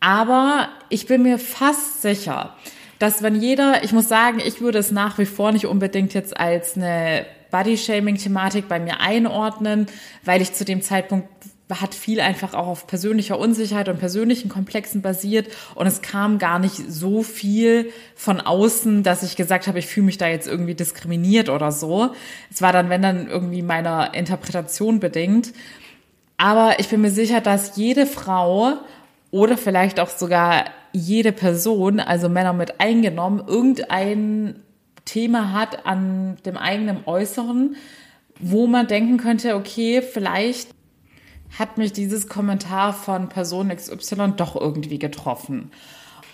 Aber 0.00 0.68
ich 0.88 1.06
bin 1.06 1.22
mir 1.22 1.38
fast 1.38 2.02
sicher, 2.02 2.54
dass 2.98 3.22
wenn 3.22 3.40
jeder, 3.40 3.84
ich 3.84 3.92
muss 3.92 4.08
sagen, 4.08 4.40
ich 4.44 4.60
würde 4.60 4.78
es 4.78 4.90
nach 4.90 5.18
wie 5.18 5.26
vor 5.26 5.52
nicht 5.52 5.66
unbedingt 5.66 6.14
jetzt 6.14 6.38
als 6.38 6.76
eine 6.76 7.26
Body-Shaming-Thematik 7.50 8.68
bei 8.68 8.78
mir 8.80 9.00
einordnen, 9.00 9.86
weil 10.24 10.42
ich 10.42 10.52
zu 10.52 10.64
dem 10.64 10.82
Zeitpunkt 10.82 11.28
hat 11.70 11.94
viel 11.94 12.20
einfach 12.20 12.54
auch 12.54 12.66
auf 12.66 12.86
persönlicher 12.86 13.38
Unsicherheit 13.38 13.88
und 13.88 13.98
persönlichen 13.98 14.48
Komplexen 14.48 15.00
basiert 15.00 15.48
und 15.74 15.86
es 15.86 16.02
kam 16.02 16.38
gar 16.38 16.58
nicht 16.58 16.76
so 16.76 17.22
viel 17.22 17.90
von 18.14 18.40
außen, 18.40 19.02
dass 19.02 19.22
ich 19.22 19.34
gesagt 19.34 19.66
habe, 19.66 19.78
ich 19.78 19.86
fühle 19.86 20.06
mich 20.06 20.18
da 20.18 20.28
jetzt 20.28 20.46
irgendwie 20.46 20.74
diskriminiert 20.74 21.48
oder 21.48 21.72
so. 21.72 22.10
Es 22.50 22.60
war 22.60 22.72
dann, 22.72 22.90
wenn 22.90 23.02
dann 23.02 23.28
irgendwie 23.28 23.62
meiner 23.62 24.14
Interpretation 24.14 25.00
bedingt. 25.00 25.52
Aber 26.36 26.80
ich 26.80 26.88
bin 26.88 27.00
mir 27.00 27.10
sicher, 27.10 27.40
dass 27.40 27.76
jede 27.76 28.06
Frau 28.06 28.74
oder 29.30 29.56
vielleicht 29.56 30.00
auch 30.00 30.10
sogar 30.10 30.66
jede 30.92 31.32
Person, 31.32 31.98
also 31.98 32.28
Männer 32.28 32.52
mit 32.52 32.80
eingenommen, 32.80 33.42
irgendein 33.46 34.56
Thema 35.04 35.52
hat 35.52 35.86
an 35.86 36.36
dem 36.44 36.56
eigenen 36.56 37.06
Äußeren, 37.06 37.76
wo 38.38 38.66
man 38.66 38.86
denken 38.86 39.16
könnte, 39.16 39.56
okay, 39.56 40.02
vielleicht 40.02 40.70
hat 41.58 41.78
mich 41.78 41.92
dieses 41.92 42.28
Kommentar 42.28 42.92
von 42.92 43.28
Person 43.28 43.68
XY 43.68 44.34
doch 44.36 44.56
irgendwie 44.56 44.98
getroffen. 44.98 45.70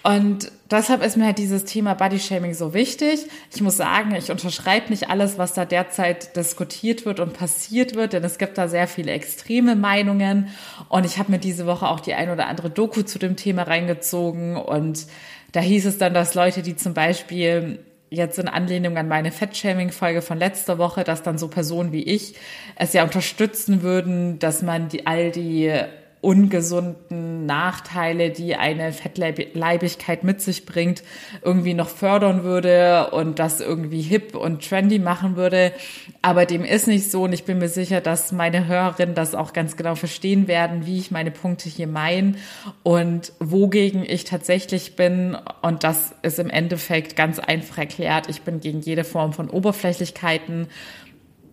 Und 0.02 0.50
deshalb 0.70 1.04
ist 1.04 1.18
mir 1.18 1.26
halt 1.26 1.38
dieses 1.38 1.64
Thema 1.64 1.92
Bodyshaming 1.92 2.54
so 2.54 2.72
wichtig. 2.72 3.26
Ich 3.54 3.60
muss 3.60 3.76
sagen, 3.76 4.14
ich 4.14 4.30
unterschreibe 4.30 4.88
nicht 4.88 5.10
alles, 5.10 5.36
was 5.36 5.52
da 5.52 5.66
derzeit 5.66 6.36
diskutiert 6.36 7.04
wird 7.04 7.20
und 7.20 7.34
passiert 7.34 7.94
wird, 7.94 8.14
denn 8.14 8.24
es 8.24 8.38
gibt 8.38 8.56
da 8.56 8.66
sehr 8.66 8.88
viele 8.88 9.12
extreme 9.12 9.76
Meinungen. 9.76 10.48
Und 10.88 11.04
ich 11.04 11.18
habe 11.18 11.32
mir 11.32 11.38
diese 11.38 11.66
Woche 11.66 11.86
auch 11.86 12.00
die 12.00 12.14
ein 12.14 12.30
oder 12.30 12.46
andere 12.46 12.70
Doku 12.70 13.02
zu 13.02 13.18
dem 13.18 13.36
Thema 13.36 13.64
reingezogen. 13.64 14.56
Und 14.56 15.06
da 15.52 15.60
hieß 15.60 15.84
es 15.84 15.98
dann, 15.98 16.14
dass 16.14 16.34
Leute, 16.34 16.62
die 16.62 16.76
zum 16.76 16.94
Beispiel 16.94 17.80
jetzt 18.10 18.38
in 18.38 18.48
Anlehnung 18.48 18.98
an 18.98 19.08
meine 19.08 19.32
Fettshaming-Folge 19.32 20.20
von 20.20 20.38
letzter 20.38 20.78
Woche, 20.78 21.04
dass 21.04 21.22
dann 21.22 21.38
so 21.38 21.48
Personen 21.48 21.92
wie 21.92 22.02
ich 22.02 22.34
es 22.76 22.92
ja 22.92 23.04
unterstützen 23.04 23.82
würden, 23.82 24.38
dass 24.38 24.62
man 24.62 24.88
die, 24.88 25.06
all 25.06 25.30
die 25.30 25.72
ungesunden 26.20 27.46
Nachteile, 27.46 28.30
die 28.30 28.54
eine 28.54 28.92
Fettleibigkeit 28.92 30.22
mit 30.22 30.42
sich 30.42 30.66
bringt, 30.66 31.02
irgendwie 31.42 31.72
noch 31.72 31.88
fördern 31.88 32.44
würde 32.44 33.10
und 33.12 33.38
das 33.38 33.60
irgendwie 33.60 34.02
hip 34.02 34.36
und 34.36 34.68
trendy 34.68 34.98
machen 34.98 35.36
würde. 35.36 35.72
Aber 36.20 36.44
dem 36.44 36.62
ist 36.62 36.86
nicht 36.86 37.10
so 37.10 37.22
und 37.22 37.32
ich 37.32 37.44
bin 37.44 37.58
mir 37.58 37.70
sicher, 37.70 38.02
dass 38.02 38.32
meine 38.32 38.66
Hörerinnen 38.66 39.14
das 39.14 39.34
auch 39.34 39.54
ganz 39.54 39.78
genau 39.78 39.94
verstehen 39.94 40.46
werden, 40.46 40.84
wie 40.84 40.98
ich 40.98 41.10
meine 41.10 41.30
Punkte 41.30 41.70
hier 41.70 41.86
meine 41.86 42.34
und 42.82 43.32
wogegen 43.40 44.04
ich 44.04 44.24
tatsächlich 44.24 44.96
bin. 44.96 45.38
Und 45.62 45.84
das 45.84 46.14
ist 46.20 46.38
im 46.38 46.50
Endeffekt 46.50 47.16
ganz 47.16 47.38
einfach 47.38 47.78
erklärt. 47.78 48.28
Ich 48.28 48.42
bin 48.42 48.60
gegen 48.60 48.80
jede 48.80 49.04
Form 49.04 49.32
von 49.32 49.48
Oberflächlichkeiten. 49.48 50.68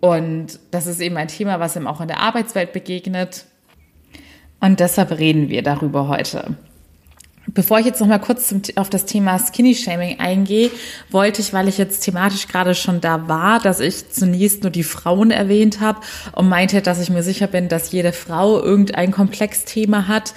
Und 0.01 0.59
das 0.71 0.87
ist 0.87 0.99
eben 0.99 1.15
ein 1.15 1.29
Thema, 1.29 1.61
was 1.61 1.75
ihm 1.75 1.87
auch 1.87 2.01
in 2.01 2.07
der 2.09 2.19
Arbeitswelt 2.19 2.73
begegnet 2.73 3.45
und 4.59 4.79
deshalb 4.79 5.11
reden 5.11 5.49
wir 5.49 5.61
darüber 5.63 6.07
heute. 6.07 6.55
Bevor 7.49 7.79
ich 7.79 7.85
jetzt 7.85 8.01
noch 8.01 8.07
mal 8.07 8.19
kurz 8.19 8.49
zum, 8.49 8.61
auf 8.75 8.89
das 8.89 9.05
Thema 9.05 9.39
Skinny 9.39 9.73
Shaming 9.73 10.19
eingehe, 10.19 10.69
wollte 11.09 11.41
ich, 11.41 11.53
weil 11.53 11.69
ich 11.69 11.77
jetzt 11.77 12.01
thematisch 12.01 12.49
gerade 12.49 12.75
schon 12.75 12.99
da 12.99 13.29
war, 13.29 13.61
dass 13.61 13.79
ich 13.79 14.09
zunächst 14.09 14.63
nur 14.63 14.71
die 14.71 14.83
Frauen 14.83 15.31
erwähnt 15.31 15.79
habe 15.79 16.01
und 16.33 16.49
meinte, 16.49 16.81
dass 16.81 16.99
ich 16.99 17.09
mir 17.09 17.23
sicher 17.23 17.47
bin, 17.47 17.69
dass 17.69 17.93
jede 17.93 18.11
Frau 18.11 18.61
irgendein 18.61 19.11
Komplexthema 19.11 20.09
hat 20.09 20.33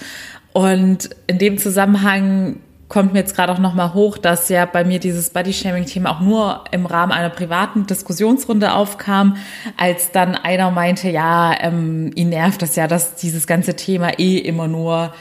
Und 0.53 1.11
in 1.27 1.39
dem 1.39 1.59
Zusammenhang 1.59 2.57
kommt 2.91 3.13
mir 3.13 3.21
jetzt 3.21 3.37
gerade 3.37 3.53
auch 3.53 3.59
nochmal 3.59 3.95
hoch, 3.95 4.19
dass 4.19 4.49
ja 4.49 4.67
bei 4.67 4.85
mir 4.85 4.99
dieses 4.99 5.31
Bodyshaming-Thema 5.31 6.11
auch 6.11 6.21
nur 6.21 6.65
im 6.73 6.87
Rahmen 6.87 7.13
einer 7.13 7.31
privaten 7.31 7.87
Diskussionsrunde 7.87 8.75
aufkam, 8.75 9.37
als 9.77 10.11
dann 10.11 10.35
einer 10.35 10.73
meinte, 10.73 11.09
ja, 11.09 11.55
ähm, 11.61 12.11
ihn 12.17 12.31
nervt 12.31 12.61
das 12.61 12.75
ja, 12.75 12.89
dass 12.89 13.15
dieses 13.15 13.47
ganze 13.47 13.77
Thema 13.77 14.19
eh 14.19 14.39
immer 14.39 14.67
nur 14.67 15.15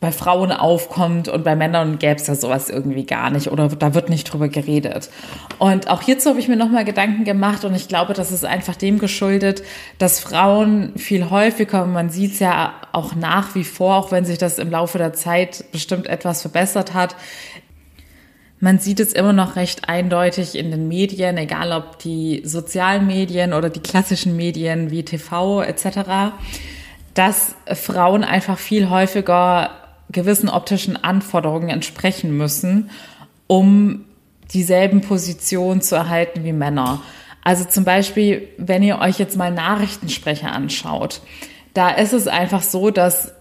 bei 0.00 0.12
Frauen 0.12 0.52
aufkommt 0.52 1.28
und 1.28 1.42
bei 1.42 1.56
Männern 1.56 1.98
gäbe 1.98 2.20
es 2.20 2.28
ja 2.28 2.36
sowas 2.36 2.70
irgendwie 2.70 3.04
gar 3.04 3.30
nicht 3.30 3.50
oder 3.50 3.68
da 3.68 3.94
wird 3.94 4.10
nicht 4.10 4.32
drüber 4.32 4.48
geredet. 4.48 5.10
Und 5.58 5.88
auch 5.88 6.02
hierzu 6.02 6.30
habe 6.30 6.38
ich 6.38 6.46
mir 6.46 6.56
nochmal 6.56 6.84
Gedanken 6.84 7.24
gemacht 7.24 7.64
und 7.64 7.74
ich 7.74 7.88
glaube, 7.88 8.12
das 8.12 8.30
ist 8.30 8.44
einfach 8.44 8.76
dem 8.76 9.00
geschuldet, 9.00 9.62
dass 9.98 10.20
Frauen 10.20 10.92
viel 10.96 11.30
häufiger, 11.30 11.84
man 11.86 12.10
sieht 12.10 12.34
es 12.34 12.38
ja 12.38 12.74
auch 12.92 13.16
nach 13.16 13.56
wie 13.56 13.64
vor, 13.64 13.96
auch 13.96 14.12
wenn 14.12 14.24
sich 14.24 14.38
das 14.38 14.58
im 14.58 14.70
Laufe 14.70 14.98
der 14.98 15.14
Zeit 15.14 15.64
bestimmt 15.72 16.06
etwas 16.06 16.42
verbessert 16.42 16.94
hat, 16.94 17.16
man 18.60 18.78
sieht 18.78 18.98
es 18.98 19.12
immer 19.12 19.32
noch 19.32 19.56
recht 19.56 19.88
eindeutig 19.88 20.56
in 20.56 20.70
den 20.70 20.88
Medien, 20.88 21.36
egal 21.36 21.72
ob 21.72 21.98
die 21.98 22.42
sozialen 22.44 23.06
Medien 23.06 23.52
oder 23.52 23.70
die 23.70 23.80
klassischen 23.80 24.36
Medien 24.36 24.90
wie 24.90 25.04
TV 25.04 25.62
etc., 25.62 26.34
dass 27.14 27.54
Frauen 27.72 28.22
einfach 28.22 28.58
viel 28.58 28.90
häufiger 28.90 29.70
gewissen 30.10 30.48
optischen 30.48 30.96
Anforderungen 30.96 31.68
entsprechen 31.68 32.36
müssen, 32.36 32.90
um 33.46 34.04
dieselben 34.52 35.00
Positionen 35.02 35.80
zu 35.80 35.94
erhalten 35.94 36.44
wie 36.44 36.52
Männer. 36.52 37.02
Also 37.42 37.64
zum 37.64 37.84
Beispiel, 37.84 38.48
wenn 38.58 38.82
ihr 38.82 38.98
euch 38.98 39.18
jetzt 39.18 39.36
mal 39.36 39.52
Nachrichtensprecher 39.52 40.52
anschaut, 40.52 41.20
da 41.74 41.90
ist 41.90 42.12
es 42.12 42.26
einfach 42.26 42.62
so, 42.62 42.90
dass 42.90 43.32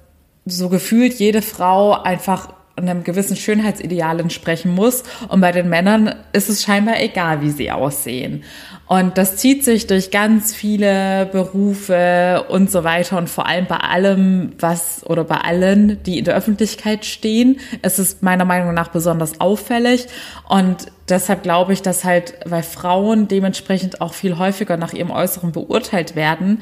so 0.46 0.70
gefühlt 0.70 1.16
jede 1.16 1.42
Frau 1.42 1.94
einfach 1.94 2.54
einem 2.78 3.04
gewissen 3.04 3.36
Schönheitsideal 3.36 4.20
entsprechen 4.20 4.74
muss. 4.74 5.04
Und 5.28 5.42
bei 5.42 5.52
den 5.52 5.70
Männern 5.70 6.14
ist 6.34 6.50
es 6.50 6.64
scheinbar 6.64 7.02
egal, 7.02 7.42
wie 7.42 7.50
sie 7.50 7.72
aussehen. 7.72 8.44
Und 8.88 9.18
das 9.18 9.36
zieht 9.36 9.66
sich 9.66 9.88
durch 9.88 10.12
ganz 10.12 10.56
viele 10.56 11.26
Berufe 11.26 12.46
und 12.48 12.72
so 12.72 12.86
weiter 12.86 13.18
und 13.18 13.30
vor 13.30 13.46
allem 13.46 13.66
bei 13.66 13.78
allem, 13.78 14.54
was 14.60 15.06
oder 15.06 15.26
bei 15.26 15.36
allen, 15.36 16.02
die 16.04 16.20
in 16.20 16.26
der 16.26 16.36
Öffentlichkeit 16.36 17.04
stehen. 17.04 17.60
Es 17.82 18.00
ist 18.00 18.24
meiner 18.24 18.46
Meinung 18.46 18.74
nach 18.74 18.88
besonders 18.88 19.42
auffällig 19.42 20.08
und 20.48 20.88
deshalb 21.10 21.44
glaube 21.44 21.74
ich, 21.74 21.82
dass 21.82 22.06
halt, 22.06 22.36
weil 22.46 22.64
Frauen 22.64 23.28
dementsprechend 23.28 24.00
auch 24.00 24.14
viel 24.14 24.38
häufiger 24.38 24.78
nach 24.78 24.94
ihrem 24.94 25.12
Äußeren 25.12 25.52
beurteilt 25.52 26.16
werden, 26.16 26.62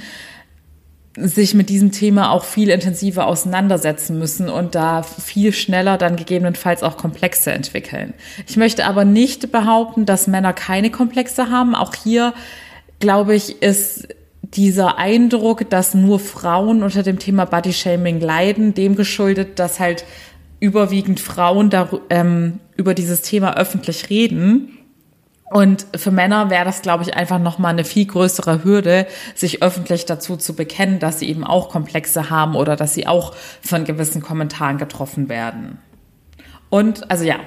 sich 1.18 1.54
mit 1.54 1.70
diesem 1.70 1.92
Thema 1.92 2.32
auch 2.32 2.44
viel 2.44 2.70
intensiver 2.70 3.28
auseinandersetzen 3.28 4.20
müssen 4.20 4.50
und 4.50 4.76
da 4.76 5.02
viel 5.04 5.54
schneller 5.54 5.98
dann 5.98 6.18
gegebenenfalls 6.18 6.84
auch 6.84 6.98
Komplexe 6.98 7.54
entwickeln. 7.54 8.14
Ich 8.48 8.58
möchte 8.58 8.86
aber 8.86 9.06
nicht 9.06 9.52
behaupten, 9.52 10.06
dass 10.06 10.28
Männer 10.28 10.52
keine 10.52 10.92
Komplexe 10.92 11.50
haben. 11.50 11.74
Auch 11.74 11.96
hier, 11.96 12.34
glaube 13.00 13.34
ich, 13.36 13.62
ist 13.62 14.10
dieser 14.42 14.98
Eindruck, 14.98 15.70
dass 15.70 15.94
nur 15.94 16.20
Frauen 16.20 16.84
unter 16.84 17.04
dem 17.04 17.20
Thema 17.20 17.46
Bodyshaming 17.46 18.20
leiden, 18.20 18.74
dem 18.74 18.96
geschuldet, 18.96 19.60
dass 19.60 19.80
halt 19.80 20.06
überwiegend 20.60 21.20
Frauen 21.20 21.70
da, 21.70 21.90
ähm, 22.10 22.60
über 22.76 22.94
dieses 22.94 23.22
Thema 23.22 23.56
öffentlich 23.56 24.10
reden 24.10 24.85
und 25.52 25.86
für 25.96 26.12
Männer 26.12 26.50
wäre 26.50 26.66
das, 26.66 26.82
glaube 26.82 27.04
ich, 27.04 27.16
einfach 27.16 27.40
nochmal 27.40 27.72
eine 27.72 27.84
viel 27.84 28.06
größere 28.06 28.64
Hürde, 28.64 29.06
sich 29.36 29.62
öffentlich 29.62 30.06
dazu 30.06 30.38
zu 30.38 30.56
bekennen, 30.56 31.00
dass 31.00 31.20
sie 31.20 31.30
eben 31.30 31.44
auch 31.44 31.70
Komplexe 31.70 32.30
haben 32.30 32.56
oder 32.56 32.76
dass 32.76 32.96
sie 32.96 33.06
auch 33.06 33.36
von 33.62 33.86
gewissen 33.86 34.22
Kommentaren 34.22 34.78
getroffen 34.78 35.30
werden. 35.30 35.78
Und, 36.70 37.12
also 37.12 37.24
ja, 37.24 37.40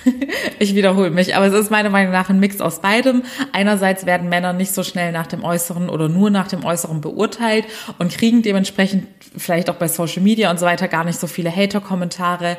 ich 0.60 0.74
wiederhole 0.74 1.10
mich, 1.10 1.34
aber 1.36 1.46
es 1.46 1.52
ist 1.52 1.70
meiner 1.70 1.90
Meinung 1.90 2.12
nach 2.12 2.30
ein 2.30 2.38
Mix 2.38 2.60
aus 2.60 2.80
beidem. 2.80 3.22
Einerseits 3.52 4.06
werden 4.06 4.28
Männer 4.28 4.52
nicht 4.52 4.72
so 4.72 4.84
schnell 4.84 5.12
nach 5.12 5.26
dem 5.26 5.44
Äußeren 5.44 5.88
oder 5.88 6.08
nur 6.08 6.30
nach 6.30 6.48
dem 6.48 6.64
Äußeren 6.64 7.00
beurteilt 7.00 7.66
und 7.98 8.12
kriegen 8.12 8.42
dementsprechend 8.42 9.08
vielleicht 9.36 9.68
auch 9.68 9.74
bei 9.74 9.88
Social 9.88 10.22
Media 10.22 10.50
und 10.50 10.60
so 10.60 10.66
weiter 10.66 10.88
gar 10.88 11.04
nicht 11.04 11.18
so 11.18 11.26
viele 11.26 11.54
Hater-Kommentare. 11.54 12.56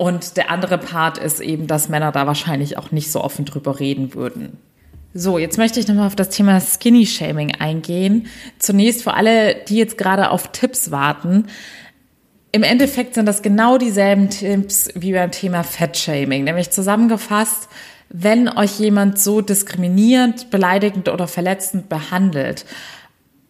Und 0.00 0.38
der 0.38 0.50
andere 0.50 0.78
Part 0.78 1.18
ist 1.18 1.40
eben, 1.40 1.66
dass 1.66 1.90
Männer 1.90 2.10
da 2.10 2.26
wahrscheinlich 2.26 2.78
auch 2.78 2.90
nicht 2.90 3.12
so 3.12 3.22
offen 3.22 3.44
drüber 3.44 3.80
reden 3.80 4.14
würden. 4.14 4.56
So, 5.12 5.36
jetzt 5.36 5.58
möchte 5.58 5.78
ich 5.78 5.88
nochmal 5.88 6.06
auf 6.06 6.16
das 6.16 6.30
Thema 6.30 6.58
Skinny 6.58 7.04
Shaming 7.04 7.54
eingehen. 7.56 8.28
Zunächst 8.58 9.02
für 9.02 9.12
alle, 9.12 9.56
die 9.68 9.76
jetzt 9.76 9.98
gerade 9.98 10.30
auf 10.30 10.52
Tipps 10.52 10.90
warten. 10.90 11.48
Im 12.50 12.62
Endeffekt 12.62 13.12
sind 13.12 13.26
das 13.26 13.42
genau 13.42 13.76
dieselben 13.76 14.30
Tipps 14.30 14.88
wie 14.94 15.12
beim 15.12 15.32
Thema 15.32 15.64
Fat 15.64 15.98
Shaming. 15.98 16.44
Nämlich 16.44 16.70
zusammengefasst, 16.70 17.68
wenn 18.08 18.48
euch 18.48 18.80
jemand 18.80 19.18
so 19.18 19.42
diskriminierend, 19.42 20.48
beleidigend 20.48 21.10
oder 21.10 21.28
verletzend 21.28 21.90
behandelt, 21.90 22.64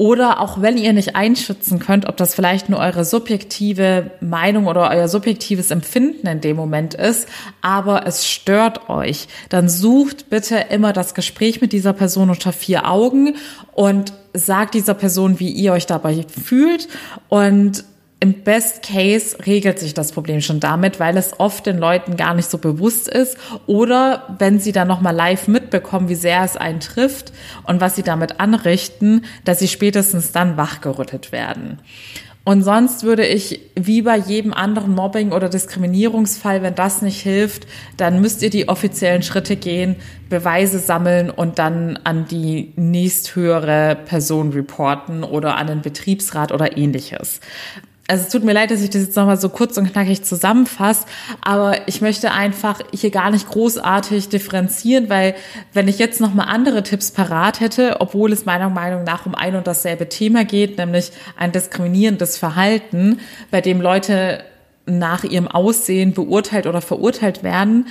oder 0.00 0.40
auch 0.40 0.62
wenn 0.62 0.78
ihr 0.78 0.94
nicht 0.94 1.14
einschätzen 1.14 1.78
könnt, 1.78 2.08
ob 2.08 2.16
das 2.16 2.34
vielleicht 2.34 2.70
nur 2.70 2.78
eure 2.78 3.04
subjektive 3.04 4.12
Meinung 4.22 4.66
oder 4.66 4.88
euer 4.88 5.08
subjektives 5.08 5.70
Empfinden 5.70 6.26
in 6.26 6.40
dem 6.40 6.56
Moment 6.56 6.94
ist, 6.94 7.28
aber 7.60 8.06
es 8.06 8.26
stört 8.26 8.88
euch, 8.88 9.28
dann 9.50 9.68
sucht 9.68 10.30
bitte 10.30 10.56
immer 10.70 10.94
das 10.94 11.12
Gespräch 11.12 11.60
mit 11.60 11.74
dieser 11.74 11.92
Person 11.92 12.30
unter 12.30 12.50
vier 12.54 12.88
Augen 12.88 13.34
und 13.74 14.14
sagt 14.32 14.72
dieser 14.72 14.94
Person, 14.94 15.38
wie 15.38 15.50
ihr 15.50 15.74
euch 15.74 15.84
dabei 15.84 16.24
fühlt. 16.30 16.88
Und 17.28 17.84
im 18.20 18.42
Best 18.42 18.82
Case 18.82 19.36
regelt 19.46 19.78
sich 19.78 19.94
das 19.94 20.12
Problem 20.12 20.42
schon 20.42 20.60
damit, 20.60 21.00
weil 21.00 21.16
es 21.16 21.40
oft 21.40 21.64
den 21.64 21.78
Leuten 21.78 22.16
gar 22.16 22.34
nicht 22.34 22.50
so 22.50 22.58
bewusst 22.58 23.08
ist 23.08 23.38
oder 23.66 24.36
wenn 24.38 24.60
sie 24.60 24.72
dann 24.72 24.88
nochmal 24.88 25.16
live 25.16 25.48
mitbekommen, 25.48 26.10
wie 26.10 26.14
sehr 26.14 26.44
es 26.44 26.58
einen 26.58 26.80
trifft 26.80 27.32
und 27.64 27.80
was 27.80 27.96
sie 27.96 28.02
damit 28.02 28.38
anrichten, 28.38 29.24
dass 29.46 29.58
sie 29.58 29.68
spätestens 29.68 30.32
dann 30.32 30.58
wachgerüttet 30.58 31.32
werden. 31.32 31.78
Und 32.44 32.62
sonst 32.62 33.04
würde 33.04 33.26
ich, 33.26 33.60
wie 33.74 34.02
bei 34.02 34.16
jedem 34.16 34.52
anderen 34.52 34.94
Mobbing- 34.94 35.32
oder 35.32 35.48
Diskriminierungsfall, 35.48 36.62
wenn 36.62 36.74
das 36.74 37.00
nicht 37.02 37.20
hilft, 37.20 37.66
dann 37.96 38.20
müsst 38.20 38.42
ihr 38.42 38.50
die 38.50 38.68
offiziellen 38.68 39.22
Schritte 39.22 39.56
gehen, 39.56 39.96
Beweise 40.30 40.78
sammeln 40.78 41.30
und 41.30 41.58
dann 41.58 41.98
an 42.04 42.26
die 42.26 42.72
nächsthöhere 42.76 43.96
Person 44.06 44.52
reporten 44.52 45.22
oder 45.22 45.56
an 45.56 45.66
den 45.66 45.82
Betriebsrat 45.82 46.50
oder 46.50 46.76
ähnliches 46.76 47.40
also 48.10 48.24
es 48.24 48.28
tut 48.28 48.42
mir 48.42 48.52
leid, 48.52 48.72
dass 48.72 48.82
ich 48.82 48.90
das 48.90 49.02
jetzt 49.02 49.16
nochmal 49.16 49.36
so 49.36 49.48
kurz 49.48 49.78
und 49.78 49.92
knackig 49.92 50.24
zusammenfasse, 50.24 51.06
aber 51.42 51.86
ich 51.86 52.00
möchte 52.00 52.32
einfach 52.32 52.80
hier 52.92 53.12
gar 53.12 53.30
nicht 53.30 53.48
großartig 53.48 54.28
differenzieren, 54.28 55.08
weil 55.08 55.36
wenn 55.74 55.86
ich 55.86 56.00
jetzt 56.00 56.20
nochmal 56.20 56.48
andere 56.48 56.82
Tipps 56.82 57.12
parat 57.12 57.60
hätte, 57.60 58.00
obwohl 58.00 58.32
es 58.32 58.44
meiner 58.46 58.68
Meinung 58.68 59.04
nach 59.04 59.26
um 59.26 59.36
ein 59.36 59.54
und 59.54 59.68
dasselbe 59.68 60.08
Thema 60.08 60.44
geht, 60.44 60.76
nämlich 60.76 61.12
ein 61.36 61.52
diskriminierendes 61.52 62.36
Verhalten, 62.36 63.20
bei 63.52 63.60
dem 63.60 63.80
Leute 63.80 64.42
nach 64.86 65.22
ihrem 65.22 65.46
Aussehen 65.46 66.12
beurteilt 66.12 66.66
oder 66.66 66.80
verurteilt 66.80 67.44
werden, 67.44 67.86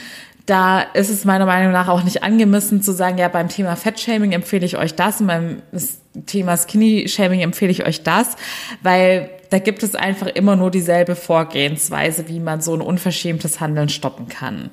da 0.46 0.82
ist 0.82 1.10
es 1.10 1.24
meiner 1.24 1.46
Meinung 1.46 1.72
nach 1.72 1.88
auch 1.88 2.04
nicht 2.04 2.24
angemessen 2.24 2.82
zu 2.82 2.92
sagen, 2.92 3.18
ja, 3.20 3.30
beim 3.30 3.48
Thema 3.48 3.78
Fettshaming 3.78 4.34
empfehle 4.34 4.66
ich 4.66 4.78
euch 4.78 4.96
das 4.96 5.22
und 5.22 5.28
beim 5.28 5.62
Thema 6.26 6.58
Skinny-Shaming 6.58 7.40
empfehle 7.40 7.72
ich 7.72 7.86
euch 7.86 8.04
das, 8.04 8.36
weil 8.82 9.30
da 9.50 9.60
gibt 9.60 9.84
es 9.84 9.96
einfach 9.96 10.28
immer 10.28 10.56
nur 10.56 10.72
dieselbe 10.72 11.16
Vorgehensweise, 11.16 12.28
wie 12.28 12.40
man 12.40 12.62
so 12.62 12.74
ein 12.74 12.82
unverschämtes 12.82 13.60
Handeln 13.60 13.90
stoppen 13.90 14.28
kann. 14.28 14.70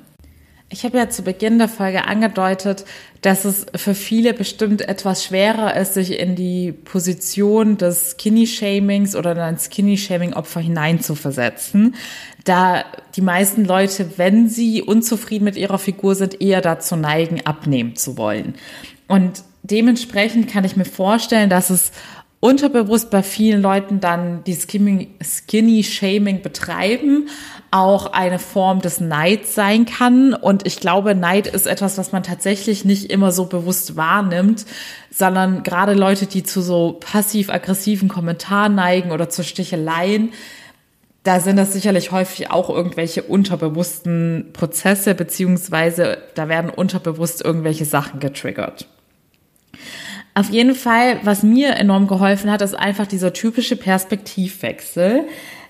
Ich 0.69 0.83
habe 0.83 0.97
ja 0.97 1.09
zu 1.09 1.21
Beginn 1.21 1.59
der 1.59 1.69
Folge 1.69 2.05
angedeutet, 2.05 2.83
dass 3.21 3.45
es 3.45 3.67
für 3.73 3.95
viele 3.95 4.33
bestimmt 4.33 4.81
etwas 4.81 5.23
schwerer 5.23 5.77
ist, 5.77 5.93
sich 5.93 6.19
in 6.19 6.35
die 6.35 6.73
Position 6.73 7.77
des 7.77 8.11
Skinny-Shamings 8.11 9.15
oder 9.15 9.31
in 9.31 9.39
ein 9.39 9.57
Skinny-Shaming-Opfer 9.57 10.59
hineinzuversetzen, 10.59 11.95
da 12.43 12.83
die 13.15 13.21
meisten 13.21 13.63
Leute, 13.63 14.17
wenn 14.17 14.49
sie 14.49 14.81
unzufrieden 14.81 15.45
mit 15.45 15.55
ihrer 15.55 15.79
Figur 15.79 16.15
sind, 16.15 16.41
eher 16.41 16.59
dazu 16.59 16.97
neigen, 16.97 17.45
abnehmen 17.45 17.95
zu 17.95 18.17
wollen. 18.17 18.55
Und 19.07 19.43
dementsprechend 19.63 20.51
kann 20.51 20.65
ich 20.65 20.75
mir 20.75 20.85
vorstellen, 20.85 21.49
dass 21.49 21.69
es 21.69 21.93
unterbewusst 22.39 23.09
bei 23.09 23.23
vielen 23.23 23.61
Leuten 23.61 23.99
dann 23.99 24.43
die 24.45 24.55
Skinny-Shaming 24.55 26.41
betreiben, 26.41 27.29
auch 27.71 28.13
eine 28.13 28.39
Form 28.39 28.81
des 28.81 28.99
Neids 28.99 29.55
sein 29.55 29.85
kann. 29.85 30.33
Und 30.33 30.65
ich 30.67 30.79
glaube, 30.79 31.15
Neid 31.15 31.47
ist 31.47 31.65
etwas, 31.67 31.97
was 31.97 32.11
man 32.11 32.23
tatsächlich 32.23 32.85
nicht 32.85 33.09
immer 33.09 33.31
so 33.31 33.45
bewusst 33.45 33.95
wahrnimmt, 33.95 34.65
sondern 35.11 35.63
gerade 35.63 35.93
Leute, 35.93 36.27
die 36.27 36.43
zu 36.43 36.61
so 36.61 36.97
passiv-aggressiven 36.99 38.07
Kommentaren 38.07 38.75
neigen 38.75 39.11
oder 39.11 39.29
zu 39.29 39.43
Sticheleien, 39.43 40.31
da 41.23 41.41
sind 41.41 41.57
das 41.57 41.73
sicherlich 41.73 42.11
häufig 42.13 42.51
auch 42.51 42.69
irgendwelche 42.69 43.23
unterbewussten 43.23 44.51
Prozesse, 44.53 45.13
beziehungsweise 45.13 46.19
da 46.35 46.47
werden 46.47 46.69
unterbewusst 46.69 47.43
irgendwelche 47.43 47.83
Sachen 47.83 48.21
getriggert. 48.21 48.87
Auf 50.37 50.51
jeden 50.51 50.75
Fall, 50.75 51.19
was 51.23 51.41
mir 51.41 51.77
enorm 51.77 52.05
geholfen 52.05 52.51
hat, 52.51 52.61
ist 52.61 52.75
einfach 52.75 53.07
dieser 53.07 53.33
typische 53.33 53.75
Perspektivwechsel. 53.75 55.25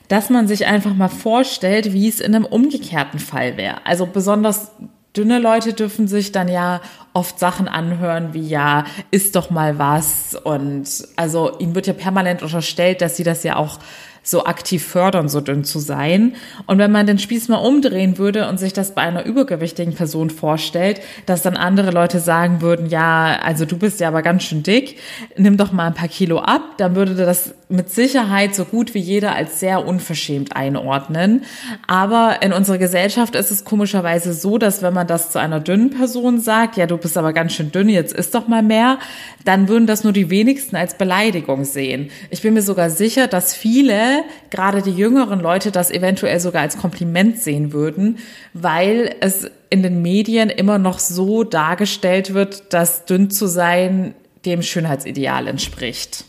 dass 0.09 0.29
man 0.29 0.47
sich 0.47 0.65
einfach 0.65 0.93
mal 0.93 1.09
vorstellt, 1.09 1.91
wie 1.91 2.07
es 2.07 2.21
in 2.21 2.33
einem 2.33 2.45
umgekehrten 2.45 3.19
Fall 3.19 3.57
wäre. 3.57 3.85
Also 3.85 4.05
besonders 4.05 4.71
dünne 5.17 5.37
Leute 5.37 5.73
dürfen 5.73 6.07
sich 6.07 6.31
dann 6.31 6.47
ja 6.47 6.79
oft 7.13 7.39
Sachen 7.39 7.67
anhören 7.67 8.33
wie 8.33 8.47
ja, 8.47 8.85
isst 9.11 9.35
doch 9.35 9.49
mal 9.49 9.77
was 9.79 10.33
und 10.41 10.87
also 11.17 11.59
ihnen 11.59 11.75
wird 11.75 11.87
ja 11.87 11.93
permanent 11.93 12.41
unterstellt, 12.41 13.01
dass 13.01 13.17
sie 13.17 13.25
das 13.25 13.43
ja 13.43 13.57
auch 13.57 13.79
so 14.27 14.43
aktiv 14.45 14.85
fördern, 14.85 15.29
so 15.29 15.39
dünn 15.39 15.63
zu 15.63 15.79
sein. 15.79 16.35
Und 16.65 16.79
wenn 16.79 16.91
man 16.91 17.07
den 17.07 17.17
Spieß 17.17 17.47
mal 17.47 17.57
umdrehen 17.57 18.17
würde 18.17 18.49
und 18.49 18.59
sich 18.59 18.73
das 18.73 18.93
bei 18.93 19.01
einer 19.01 19.25
übergewichtigen 19.25 19.95
Person 19.95 20.29
vorstellt, 20.29 20.99
dass 21.25 21.41
dann 21.41 21.55
andere 21.55 21.91
Leute 21.91 22.19
sagen 22.19 22.61
würden, 22.61 22.87
ja, 22.87 23.39
also 23.41 23.65
du 23.65 23.77
bist 23.77 24.01
ja 24.01 24.09
aber 24.09 24.21
ganz 24.21 24.43
schön 24.43 24.63
dick, 24.63 24.97
nimm 25.37 25.55
doch 25.55 25.71
mal 25.71 25.87
ein 25.87 25.93
paar 25.93 26.09
Kilo 26.09 26.39
ab, 26.39 26.61
dann 26.77 26.95
würde 26.95 27.15
das 27.15 27.53
mit 27.69 27.89
Sicherheit 27.89 28.55
so 28.55 28.65
gut 28.65 28.93
wie 28.93 28.99
jeder 28.99 29.35
als 29.35 29.59
sehr 29.59 29.85
unverschämt 29.85 30.55
einordnen. 30.55 31.43
Aber 31.85 32.41
in 32.41 32.53
unserer 32.53 32.77
Gesellschaft 32.77 33.35
ist 33.35 33.51
es 33.51 33.65
komischerweise 33.65 34.33
so, 34.33 34.57
dass 34.57 34.81
wenn 34.81 34.93
man 34.93 35.07
das 35.07 35.31
zu 35.31 35.39
einer 35.39 35.59
dünnen 35.59 35.89
Person 35.89 36.39
sagt, 36.39 36.77
ja, 36.77 36.85
du 36.85 36.97
bist 36.97 37.17
aber 37.17 37.33
ganz 37.33 37.53
schön 37.53 37.71
dünn, 37.71 37.89
jetzt 37.89 38.13
isst 38.13 38.35
doch 38.35 38.47
mal 38.47 38.63
mehr, 38.63 38.99
dann 39.43 39.67
würden 39.67 39.87
das 39.87 40.03
nur 40.03 40.13
die 40.13 40.29
wenigsten 40.29 40.75
als 40.75 40.97
Beleidigung 40.97 41.65
sehen. 41.65 42.09
Ich 42.29 42.41
bin 42.41 42.53
mir 42.53 42.61
sogar 42.61 42.89
sicher, 42.89 43.27
dass 43.27 43.53
viele, 43.53 44.16
gerade 44.49 44.81
die 44.81 44.91
jüngeren 44.91 45.39
Leute, 45.39 45.71
das 45.71 45.91
eventuell 45.91 46.39
sogar 46.39 46.61
als 46.61 46.77
Kompliment 46.77 47.39
sehen 47.39 47.73
würden, 47.73 48.17
weil 48.53 49.15
es 49.19 49.49
in 49.69 49.83
den 49.83 50.01
Medien 50.01 50.49
immer 50.49 50.77
noch 50.77 50.99
so 50.99 51.43
dargestellt 51.43 52.33
wird, 52.33 52.73
dass 52.73 53.05
dünn 53.05 53.29
zu 53.29 53.47
sein 53.47 54.13
dem 54.45 54.61
Schönheitsideal 54.61 55.47
entspricht. 55.47 56.25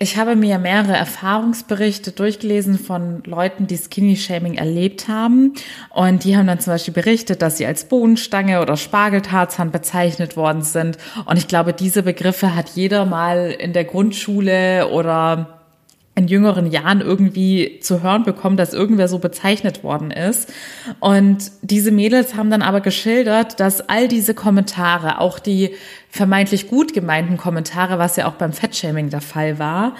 Ich 0.00 0.16
habe 0.16 0.36
mir 0.36 0.60
mehrere 0.60 0.96
Erfahrungsberichte 0.96 2.12
durchgelesen 2.12 2.78
von 2.78 3.20
Leuten, 3.24 3.66
die 3.66 3.76
Skinny 3.76 4.14
Shaming 4.14 4.54
erlebt 4.54 5.08
haben. 5.08 5.54
Und 5.90 6.22
die 6.22 6.36
haben 6.36 6.46
dann 6.46 6.60
zum 6.60 6.74
Beispiel 6.74 6.94
berichtet, 6.94 7.42
dass 7.42 7.58
sie 7.58 7.66
als 7.66 7.86
Bohnenstange 7.86 8.62
oder 8.62 8.76
Spargeltarzan 8.76 9.72
bezeichnet 9.72 10.36
worden 10.36 10.62
sind. 10.62 10.98
Und 11.24 11.36
ich 11.36 11.48
glaube, 11.48 11.72
diese 11.72 12.04
Begriffe 12.04 12.54
hat 12.54 12.68
jeder 12.68 13.06
mal 13.06 13.50
in 13.50 13.72
der 13.72 13.82
Grundschule 13.82 14.88
oder 14.88 15.57
in 16.18 16.26
jüngeren 16.26 16.66
Jahren 16.66 17.00
irgendwie 17.00 17.78
zu 17.80 18.02
hören 18.02 18.24
bekommen, 18.24 18.56
dass 18.56 18.74
irgendwer 18.74 19.06
so 19.06 19.20
bezeichnet 19.20 19.84
worden 19.84 20.10
ist. 20.10 20.52
Und 20.98 21.52
diese 21.62 21.92
Mädels 21.92 22.34
haben 22.34 22.50
dann 22.50 22.60
aber 22.60 22.80
geschildert, 22.80 23.60
dass 23.60 23.88
all 23.88 24.08
diese 24.08 24.34
Kommentare, 24.34 25.20
auch 25.20 25.38
die 25.38 25.76
vermeintlich 26.10 26.66
gut 26.68 26.92
gemeinten 26.92 27.36
Kommentare, 27.36 28.00
was 28.00 28.16
ja 28.16 28.26
auch 28.26 28.32
beim 28.32 28.52
Fettshaming 28.52 29.10
der 29.10 29.20
Fall 29.20 29.60
war, 29.60 29.94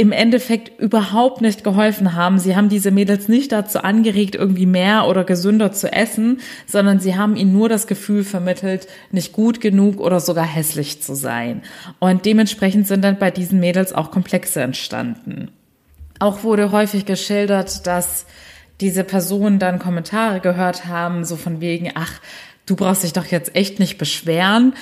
im 0.00 0.12
Endeffekt 0.12 0.80
überhaupt 0.80 1.42
nicht 1.42 1.62
geholfen 1.62 2.14
haben. 2.14 2.38
Sie 2.38 2.56
haben 2.56 2.70
diese 2.70 2.90
Mädels 2.90 3.28
nicht 3.28 3.52
dazu 3.52 3.80
angeregt, 3.82 4.34
irgendwie 4.34 4.64
mehr 4.64 5.06
oder 5.06 5.24
gesünder 5.24 5.72
zu 5.72 5.92
essen, 5.92 6.40
sondern 6.66 7.00
sie 7.00 7.16
haben 7.16 7.36
ihnen 7.36 7.52
nur 7.52 7.68
das 7.68 7.86
Gefühl 7.86 8.24
vermittelt, 8.24 8.86
nicht 9.12 9.34
gut 9.34 9.60
genug 9.60 10.00
oder 10.00 10.18
sogar 10.18 10.46
hässlich 10.46 11.02
zu 11.02 11.14
sein. 11.14 11.60
Und 11.98 12.24
dementsprechend 12.24 12.86
sind 12.86 13.04
dann 13.04 13.18
bei 13.18 13.30
diesen 13.30 13.60
Mädels 13.60 13.92
auch 13.92 14.10
Komplexe 14.10 14.62
entstanden. 14.62 15.50
Auch 16.18 16.44
wurde 16.44 16.72
häufig 16.72 17.04
geschildert, 17.04 17.86
dass 17.86 18.24
diese 18.80 19.04
Personen 19.04 19.58
dann 19.58 19.78
Kommentare 19.78 20.40
gehört 20.40 20.86
haben, 20.86 21.26
so 21.26 21.36
von 21.36 21.60
wegen, 21.60 21.90
ach, 21.94 22.22
du 22.64 22.74
brauchst 22.74 23.04
dich 23.04 23.12
doch 23.12 23.26
jetzt 23.26 23.54
echt 23.54 23.78
nicht 23.78 23.98
beschweren, 23.98 24.72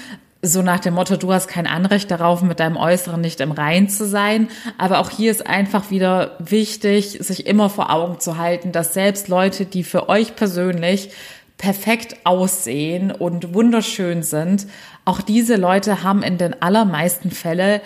so 0.41 0.63
nach 0.63 0.79
dem 0.79 0.95
Motto, 0.95 1.17
du 1.17 1.33
hast 1.33 1.49
kein 1.49 1.67
Anrecht 1.67 2.11
darauf, 2.11 2.43
mit 2.43 2.61
deinem 2.61 2.77
Äußeren 2.77 3.21
nicht 3.21 3.41
im 3.41 3.51
Rein 3.51 3.89
zu 3.89 4.07
sein. 4.07 4.49
Aber 4.77 5.01
auch 5.01 5.11
hier 5.11 5.31
ist 5.31 5.47
einfach 5.47 5.91
wieder 5.91 6.37
wichtig, 6.39 7.19
sich 7.21 7.47
immer 7.47 7.69
vor 7.71 7.91
Augen 7.93 8.21
zu 8.21 8.39
halten, 8.39 8.71
dass 8.71 8.95
selbst 8.95 9.29
Leute, 9.29 9.65
die 9.65 9.83
für 9.83 10.09
euch 10.09 10.37
persönlich 10.37 11.11
perfekt 11.57 12.19
aussehen 12.23 13.11
und 13.11 13.53
wunderschön 13.53 14.23
sind, 14.23 14.69
auch 15.05 15.21
diese 15.21 15.57
Leute 15.57 16.05
haben 16.05 16.23
in 16.23 16.39
den 16.39 16.63
allermeisten 16.63 17.31
Fälle 17.31 17.81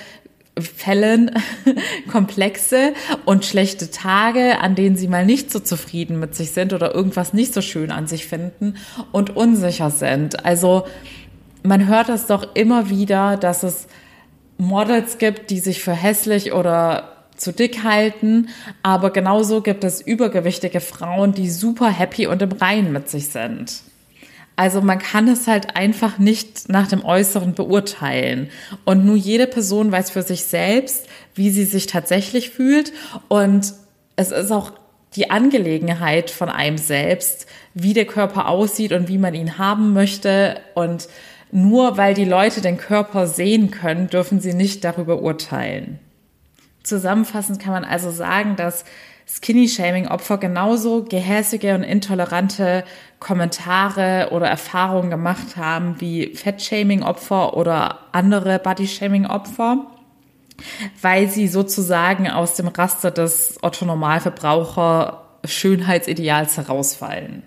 Fällen 0.60 1.30
komplexe 2.12 2.92
und 3.24 3.46
schlechte 3.46 3.90
Tage, 3.90 4.60
an 4.60 4.74
denen 4.74 4.96
sie 4.96 5.08
mal 5.08 5.24
nicht 5.24 5.50
so 5.50 5.60
zufrieden 5.60 6.20
mit 6.20 6.34
sich 6.34 6.50
sind 6.50 6.74
oder 6.74 6.94
irgendwas 6.94 7.32
nicht 7.32 7.54
so 7.54 7.62
schön 7.62 7.90
an 7.90 8.06
sich 8.06 8.26
finden 8.26 8.76
und 9.12 9.34
unsicher 9.34 9.88
sind. 9.90 10.44
Also 10.44 10.84
man 11.62 11.86
hört 11.86 12.08
es 12.08 12.26
doch 12.26 12.54
immer 12.54 12.90
wieder, 12.90 13.36
dass 13.36 13.62
es 13.62 13.86
Models 14.58 15.18
gibt, 15.18 15.50
die 15.50 15.58
sich 15.58 15.82
für 15.82 15.92
hässlich 15.92 16.52
oder 16.52 17.12
zu 17.36 17.52
dick 17.52 17.82
halten, 17.82 18.48
aber 18.82 19.10
genauso 19.10 19.62
gibt 19.62 19.84
es 19.84 20.00
übergewichtige 20.00 20.80
Frauen, 20.80 21.32
die 21.32 21.50
super 21.50 21.90
happy 21.90 22.26
und 22.26 22.40
im 22.42 22.52
Reinen 22.52 22.92
mit 22.92 23.08
sich 23.08 23.28
sind. 23.28 23.82
Also 24.54 24.80
man 24.80 24.98
kann 24.98 25.28
es 25.28 25.48
halt 25.48 25.76
einfach 25.76 26.18
nicht 26.18 26.68
nach 26.68 26.86
dem 26.86 27.04
Äußeren 27.04 27.54
beurteilen. 27.54 28.50
Und 28.84 29.04
nur 29.04 29.16
jede 29.16 29.46
Person 29.46 29.90
weiß 29.90 30.10
für 30.10 30.22
sich 30.22 30.44
selbst, 30.44 31.06
wie 31.34 31.50
sie 31.50 31.64
sich 31.64 31.86
tatsächlich 31.86 32.50
fühlt. 32.50 32.92
Und 33.28 33.72
es 34.16 34.30
ist 34.30 34.52
auch 34.52 34.72
die 35.16 35.30
Angelegenheit 35.30 36.30
von 36.30 36.48
einem 36.48 36.78
selbst, 36.78 37.46
wie 37.74 37.94
der 37.94 38.04
Körper 38.04 38.48
aussieht 38.48 38.92
und 38.92 39.08
wie 39.08 39.18
man 39.18 39.34
ihn 39.34 39.58
haben 39.58 39.94
möchte. 39.94 40.60
Und 40.74 41.08
nur 41.52 41.98
weil 41.98 42.14
die 42.14 42.24
Leute 42.24 42.62
den 42.62 42.78
Körper 42.78 43.26
sehen 43.26 43.70
können, 43.70 44.08
dürfen 44.08 44.40
sie 44.40 44.54
nicht 44.54 44.82
darüber 44.82 45.20
urteilen. 45.22 46.00
Zusammenfassend 46.82 47.60
kann 47.60 47.72
man 47.72 47.84
also 47.84 48.10
sagen, 48.10 48.56
dass 48.56 48.84
Skinny-Shaming-Opfer 49.26 50.38
genauso 50.38 51.04
gehässige 51.04 51.74
und 51.74 51.84
intolerante 51.84 52.84
Kommentare 53.20 54.30
oder 54.32 54.48
Erfahrungen 54.48 55.10
gemacht 55.10 55.56
haben 55.56 56.00
wie 56.00 56.34
Fett-Shaming-Opfer 56.34 57.56
oder 57.56 57.98
andere 58.12 58.58
Body-Shaming-Opfer, 58.58 59.86
weil 61.02 61.28
sie 61.28 61.48
sozusagen 61.48 62.28
aus 62.28 62.54
dem 62.54 62.68
Raster 62.68 63.10
des 63.10 63.58
Otto-Normalverbraucher 63.62 65.22
Schönheitsideals 65.44 66.56
herausfallen. 66.56 67.42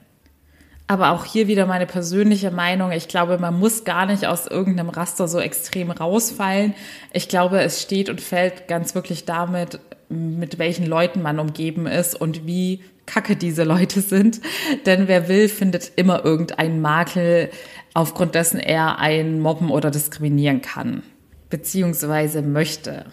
Aber 0.87 1.11
auch 1.11 1.25
hier 1.25 1.47
wieder 1.47 1.65
meine 1.65 1.87
persönliche 1.87 2.51
Meinung. 2.51 2.91
Ich 2.91 3.07
glaube, 3.07 3.39
man 3.39 3.57
muss 3.57 3.85
gar 3.85 4.05
nicht 4.05 4.27
aus 4.27 4.45
irgendeinem 4.45 4.89
Raster 4.89 5.27
so 5.27 5.39
extrem 5.39 5.89
rausfallen. 5.89 6.75
Ich 7.11 7.27
glaube, 7.27 7.59
es 7.61 7.81
steht 7.81 8.07
und 8.09 8.21
fällt 8.21 8.67
ganz 8.67 8.93
wirklich 8.93 9.25
damit, 9.25 9.79
mit 10.09 10.59
welchen 10.59 10.85
Leuten 10.85 11.23
man 11.23 11.39
umgeben 11.39 11.87
ist 11.87 12.13
und 12.13 12.45
wie 12.45 12.83
kacke 13.07 13.35
diese 13.35 13.63
Leute 13.63 14.01
sind. 14.01 14.41
Denn 14.85 15.07
wer 15.07 15.27
will, 15.27 15.49
findet 15.49 15.91
immer 15.95 16.23
irgendeinen 16.23 16.81
Makel, 16.81 17.49
aufgrund 17.95 18.35
dessen 18.35 18.59
er 18.59 18.99
einen 18.99 19.39
mobben 19.39 19.71
oder 19.71 19.89
diskriminieren 19.89 20.61
kann. 20.61 21.01
Beziehungsweise 21.49 22.43
möchte. 22.43 23.05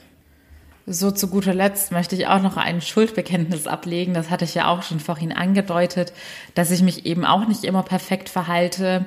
So 0.87 1.12
zu 1.12 1.29
guter 1.29 1.55
Letzt 1.55 1.92
möchte 1.92 2.16
ich 2.16 2.27
auch 2.27 2.42
noch 2.42 2.57
ein 2.57 2.81
Schuldbekenntnis 2.81 3.66
ablegen. 3.66 4.14
Das 4.14 4.31
hatte 4.31 4.45
ich 4.45 4.55
ja 4.55 4.68
auch 4.68 4.83
schon 4.83 4.99
vorhin 4.99 5.33
angedeutet, 5.33 6.12
dass 6.55 6.73
ich 6.73 6.83
mich 6.83 7.07
eben 7.07 7.25
auch 7.25 7.47
nicht 7.47 7.64
immer 7.64 7.85
perfekt 7.85 8.29
verhalte. 8.29 9.05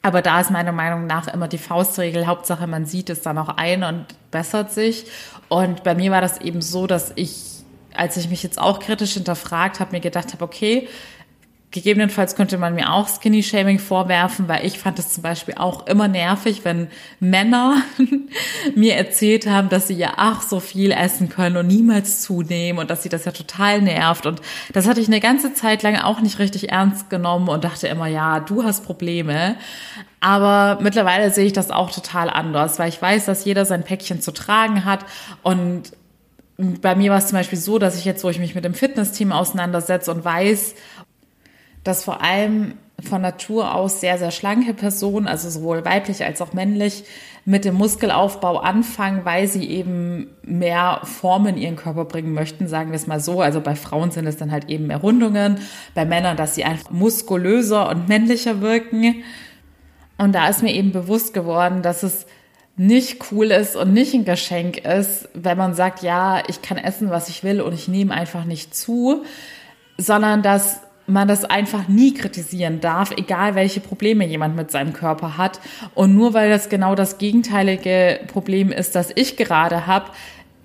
Aber 0.00 0.22
da 0.22 0.40
ist 0.40 0.50
meiner 0.50 0.72
Meinung 0.72 1.06
nach 1.06 1.28
immer 1.28 1.48
die 1.48 1.58
Faustregel. 1.58 2.26
Hauptsache, 2.26 2.66
man 2.66 2.86
sieht 2.86 3.10
es 3.10 3.20
dann 3.20 3.36
auch 3.36 3.50
ein 3.50 3.84
und 3.84 4.06
bessert 4.30 4.72
sich. 4.72 5.04
Und 5.48 5.82
bei 5.82 5.94
mir 5.94 6.10
war 6.10 6.22
das 6.22 6.40
eben 6.40 6.62
so, 6.62 6.86
dass 6.86 7.12
ich, 7.16 7.36
als 7.94 8.16
ich 8.16 8.30
mich 8.30 8.42
jetzt 8.42 8.58
auch 8.58 8.78
kritisch 8.78 9.14
hinterfragt 9.14 9.80
habe, 9.80 9.92
mir 9.92 10.00
gedacht 10.00 10.32
habe, 10.32 10.44
okay, 10.44 10.88
Gegebenenfalls 11.70 12.34
könnte 12.34 12.56
man 12.56 12.74
mir 12.74 12.90
auch 12.90 13.08
Skinny-Shaming 13.08 13.78
vorwerfen, 13.78 14.48
weil 14.48 14.64
ich 14.64 14.78
fand 14.78 14.98
es 14.98 15.12
zum 15.12 15.22
Beispiel 15.22 15.56
auch 15.58 15.86
immer 15.86 16.08
nervig, 16.08 16.64
wenn 16.64 16.88
Männer 17.20 17.82
mir 18.74 18.94
erzählt 18.94 19.46
haben, 19.46 19.68
dass 19.68 19.88
sie 19.88 19.94
ja 19.94 20.14
ach 20.16 20.40
so 20.40 20.60
viel 20.60 20.92
essen 20.92 21.28
können 21.28 21.58
und 21.58 21.66
niemals 21.66 22.22
zunehmen 22.22 22.78
und 22.78 22.88
dass 22.88 23.02
sie 23.02 23.10
das 23.10 23.26
ja 23.26 23.32
total 23.32 23.82
nervt. 23.82 24.24
Und 24.24 24.40
das 24.72 24.88
hatte 24.88 25.02
ich 25.02 25.08
eine 25.08 25.20
ganze 25.20 25.52
Zeit 25.52 25.82
lang 25.82 25.96
auch 25.96 26.20
nicht 26.20 26.38
richtig 26.38 26.70
ernst 26.70 27.10
genommen 27.10 27.48
und 27.48 27.64
dachte 27.64 27.86
immer, 27.86 28.06
ja, 28.06 28.40
du 28.40 28.64
hast 28.64 28.86
Probleme. 28.86 29.56
Aber 30.20 30.80
mittlerweile 30.80 31.30
sehe 31.30 31.44
ich 31.44 31.52
das 31.52 31.70
auch 31.70 31.90
total 31.90 32.30
anders, 32.30 32.78
weil 32.78 32.88
ich 32.88 33.00
weiß, 33.00 33.26
dass 33.26 33.44
jeder 33.44 33.66
sein 33.66 33.84
Päckchen 33.84 34.22
zu 34.22 34.32
tragen 34.32 34.86
hat 34.86 35.04
und 35.42 35.92
bei 36.58 36.96
mir 36.96 37.12
war 37.12 37.18
es 37.18 37.28
zum 37.28 37.38
Beispiel 37.38 37.58
so, 37.58 37.78
dass 37.78 37.96
ich 37.96 38.04
jetzt, 38.04 38.24
wo 38.24 38.30
ich 38.30 38.40
mich 38.40 38.56
mit 38.56 38.64
dem 38.64 38.74
Fitness-Team 38.74 39.30
auseinandersetze 39.30 40.10
und 40.10 40.24
weiß, 40.24 40.74
dass 41.84 42.04
vor 42.04 42.22
allem 42.22 42.74
von 43.02 43.22
Natur 43.22 43.74
aus 43.74 44.00
sehr, 44.00 44.18
sehr 44.18 44.32
schlanke 44.32 44.74
Personen, 44.74 45.28
also 45.28 45.48
sowohl 45.48 45.84
weiblich 45.84 46.24
als 46.24 46.42
auch 46.42 46.52
männlich, 46.52 47.04
mit 47.44 47.64
dem 47.64 47.76
Muskelaufbau 47.76 48.58
anfangen, 48.58 49.24
weil 49.24 49.46
sie 49.46 49.70
eben 49.70 50.28
mehr 50.42 51.00
Form 51.04 51.46
in 51.46 51.56
ihren 51.56 51.76
Körper 51.76 52.04
bringen 52.04 52.34
möchten, 52.34 52.66
sagen 52.66 52.90
wir 52.90 52.96
es 52.96 53.06
mal 53.06 53.20
so. 53.20 53.40
Also 53.40 53.60
bei 53.60 53.74
Frauen 53.74 54.10
sind 54.10 54.26
es 54.26 54.36
dann 54.36 54.50
halt 54.50 54.68
eben 54.68 54.88
mehr 54.88 54.98
Rundungen, 54.98 55.58
bei 55.94 56.04
Männern, 56.04 56.36
dass 56.36 56.56
sie 56.56 56.64
einfach 56.64 56.90
muskulöser 56.90 57.88
und 57.88 58.08
männlicher 58.08 58.60
wirken. 58.60 59.22
Und 60.18 60.34
da 60.34 60.48
ist 60.48 60.62
mir 60.62 60.74
eben 60.74 60.92
bewusst 60.92 61.32
geworden, 61.32 61.80
dass 61.80 62.02
es 62.02 62.26
nicht 62.76 63.32
cool 63.32 63.46
ist 63.46 63.76
und 63.76 63.92
nicht 63.92 64.12
ein 64.14 64.24
Geschenk 64.24 64.84
ist, 64.84 65.28
wenn 65.32 65.56
man 65.56 65.74
sagt, 65.74 66.02
ja, 66.02 66.42
ich 66.48 66.60
kann 66.62 66.76
essen, 66.76 67.10
was 67.10 67.28
ich 67.28 67.44
will 67.44 67.60
und 67.60 67.72
ich 67.72 67.88
nehme 67.88 68.12
einfach 68.12 68.44
nicht 68.44 68.74
zu, 68.74 69.24
sondern 69.96 70.42
dass 70.42 70.80
man 71.08 71.26
das 71.26 71.44
einfach 71.44 71.88
nie 71.88 72.14
kritisieren 72.14 72.80
darf, 72.80 73.10
egal 73.16 73.54
welche 73.54 73.80
Probleme 73.80 74.26
jemand 74.26 74.56
mit 74.56 74.70
seinem 74.70 74.92
Körper 74.92 75.36
hat. 75.38 75.60
Und 75.94 76.14
nur 76.14 76.34
weil 76.34 76.50
das 76.50 76.68
genau 76.68 76.94
das 76.94 77.18
gegenteilige 77.18 78.20
Problem 78.28 78.70
ist, 78.70 78.94
das 78.94 79.10
ich 79.14 79.36
gerade 79.36 79.86
habe, 79.86 80.10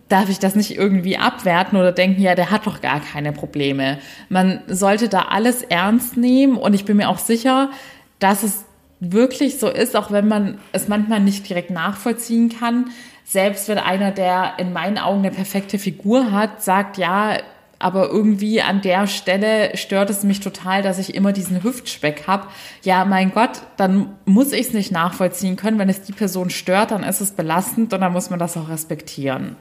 darf 0.10 0.30
ich 0.30 0.39
das 0.39 0.56
nicht 0.56 0.76
irgendwie 0.76 1.18
abwerten 1.18 1.80
oder 1.80 1.91
denken, 1.91 2.22
ja, 2.22 2.36
der 2.36 2.52
hat 2.52 2.68
doch 2.68 2.82
gar 2.82 3.00
keine 3.00 3.32
Probleme. 3.32 3.98
Man 4.30 4.62
sollte 4.68 5.10
da 5.10 5.24
alles 5.30 5.64
ernst 5.64 6.18
nehmen 6.18 6.58
und 6.58 6.74
ich 6.74 6.86
bin 6.86 6.98
mir 6.98 7.10
auch 7.10 7.18
sicher, 7.18 7.72
dass 8.20 8.44
es 8.44 8.66
wirklich 9.00 9.60
so 9.60 9.70
ist, 9.70 9.96
auch 9.96 10.12
wenn 10.12 10.28
man 10.28 10.60
es 10.72 10.88
manchmal 10.88 11.20
nicht 11.20 11.48
direkt 11.50 11.72
nachvollziehen 11.72 12.50
kann. 12.50 12.91
Selbst 13.24 13.68
wenn 13.70 13.78
einer, 13.78 14.12
der 14.12 14.54
in 14.58 14.74
meinen 14.74 14.98
Augen 14.98 15.20
eine 15.20 15.32
perfekte 15.32 15.80
Figur 15.80 16.32
hat, 16.32 16.62
sagt, 16.62 16.98
ja, 16.98 17.38
aber 17.84 18.10
irgendwie 18.10 18.62
an 18.62 18.82
der 18.82 19.08
Stelle 19.08 19.76
stört 19.76 20.10
es 20.10 20.24
mich 20.24 20.40
total, 20.40 20.82
dass 20.82 21.00
ich 21.00 21.14
immer 21.14 21.34
diesen 21.34 21.64
Hüftspeck 21.64 22.24
habe. 22.28 22.48
Ja, 22.82 23.06
mein 23.06 23.32
Gott, 23.32 23.62
dann 23.78 24.16
muss 24.26 24.52
ich 24.52 24.68
es 24.68 24.74
nicht 24.74 24.92
nachvollziehen 24.92 25.56
können. 25.56 25.80
Wenn 25.80 25.90
es 25.90 26.02
die 26.02 26.14
Person 26.14 26.50
stört, 26.50 26.92
dann 26.92 27.04
ist 27.04 27.22
es 27.22 27.32
belastend 27.32 27.94
und 27.94 28.02
dann 28.02 28.14
muss 28.14 28.30
man 28.30 28.40
das 28.40 28.58
auch 28.58 28.70
respektieren. 28.70 29.56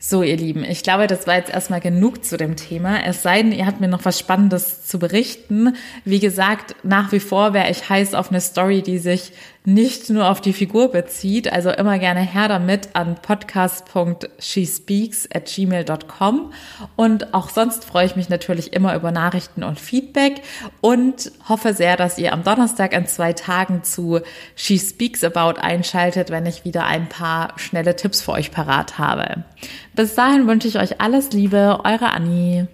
So, 0.00 0.22
ihr 0.22 0.36
Lieben, 0.36 0.62
ich 0.62 0.84
glaube, 0.84 1.08
das 1.08 1.26
war 1.26 1.34
jetzt 1.34 1.50
erstmal 1.50 1.80
genug 1.80 2.24
zu 2.24 2.36
dem 2.36 2.54
Thema. 2.54 3.04
Es 3.04 3.24
sei 3.24 3.42
denn, 3.42 3.50
ihr 3.50 3.66
habt 3.66 3.80
mir 3.80 3.88
noch 3.88 4.04
was 4.04 4.16
Spannendes 4.16 4.86
zu 4.86 5.00
berichten. 5.00 5.74
Wie 6.04 6.20
gesagt, 6.20 6.76
nach 6.84 7.10
wie 7.10 7.18
vor 7.18 7.52
wäre 7.52 7.68
ich 7.68 7.88
heiß 7.88 8.14
auf 8.14 8.30
eine 8.30 8.40
Story, 8.40 8.82
die 8.82 8.98
sich 8.98 9.32
nicht 9.64 10.10
nur 10.10 10.30
auf 10.30 10.40
die 10.40 10.52
Figur 10.52 10.90
bezieht. 10.90 11.52
Also 11.52 11.70
immer 11.70 11.98
gerne 11.98 12.20
her 12.20 12.46
damit 12.48 12.90
an 12.94 13.16
podcast.shespeaks 13.16 15.28
at 15.32 15.46
gmail.com. 15.46 16.52
Und 16.96 17.34
auch 17.34 17.50
sonst 17.50 17.84
freue 17.84 18.06
ich 18.06 18.16
mich 18.16 18.28
natürlich 18.28 18.72
immer 18.72 18.94
über 18.94 19.12
Nachrichten 19.12 19.62
und 19.62 19.78
Feedback 19.78 20.42
und 20.80 21.30
hoffe 21.48 21.74
sehr, 21.74 21.96
dass 21.96 22.18
ihr 22.18 22.32
am 22.32 22.42
Donnerstag 22.44 22.94
in 22.94 23.06
zwei 23.06 23.32
Tagen 23.32 23.84
zu 23.84 24.20
She 24.54 24.78
Speaks 24.78 25.24
About 25.24 25.60
einschaltet, 25.60 26.30
wenn 26.30 26.46
ich 26.46 26.64
wieder 26.64 26.86
ein 26.86 27.08
paar 27.08 27.54
schnelle 27.56 27.96
Tipps 27.96 28.22
für 28.22 28.32
euch 28.32 28.50
parat 28.50 28.98
habe. 28.98 29.44
Bis 29.94 30.14
dahin 30.14 30.46
wünsche 30.46 30.68
ich 30.68 30.78
euch 30.78 31.00
alles 31.00 31.32
Liebe, 31.32 31.80
eure 31.84 32.10
Annie. 32.10 32.68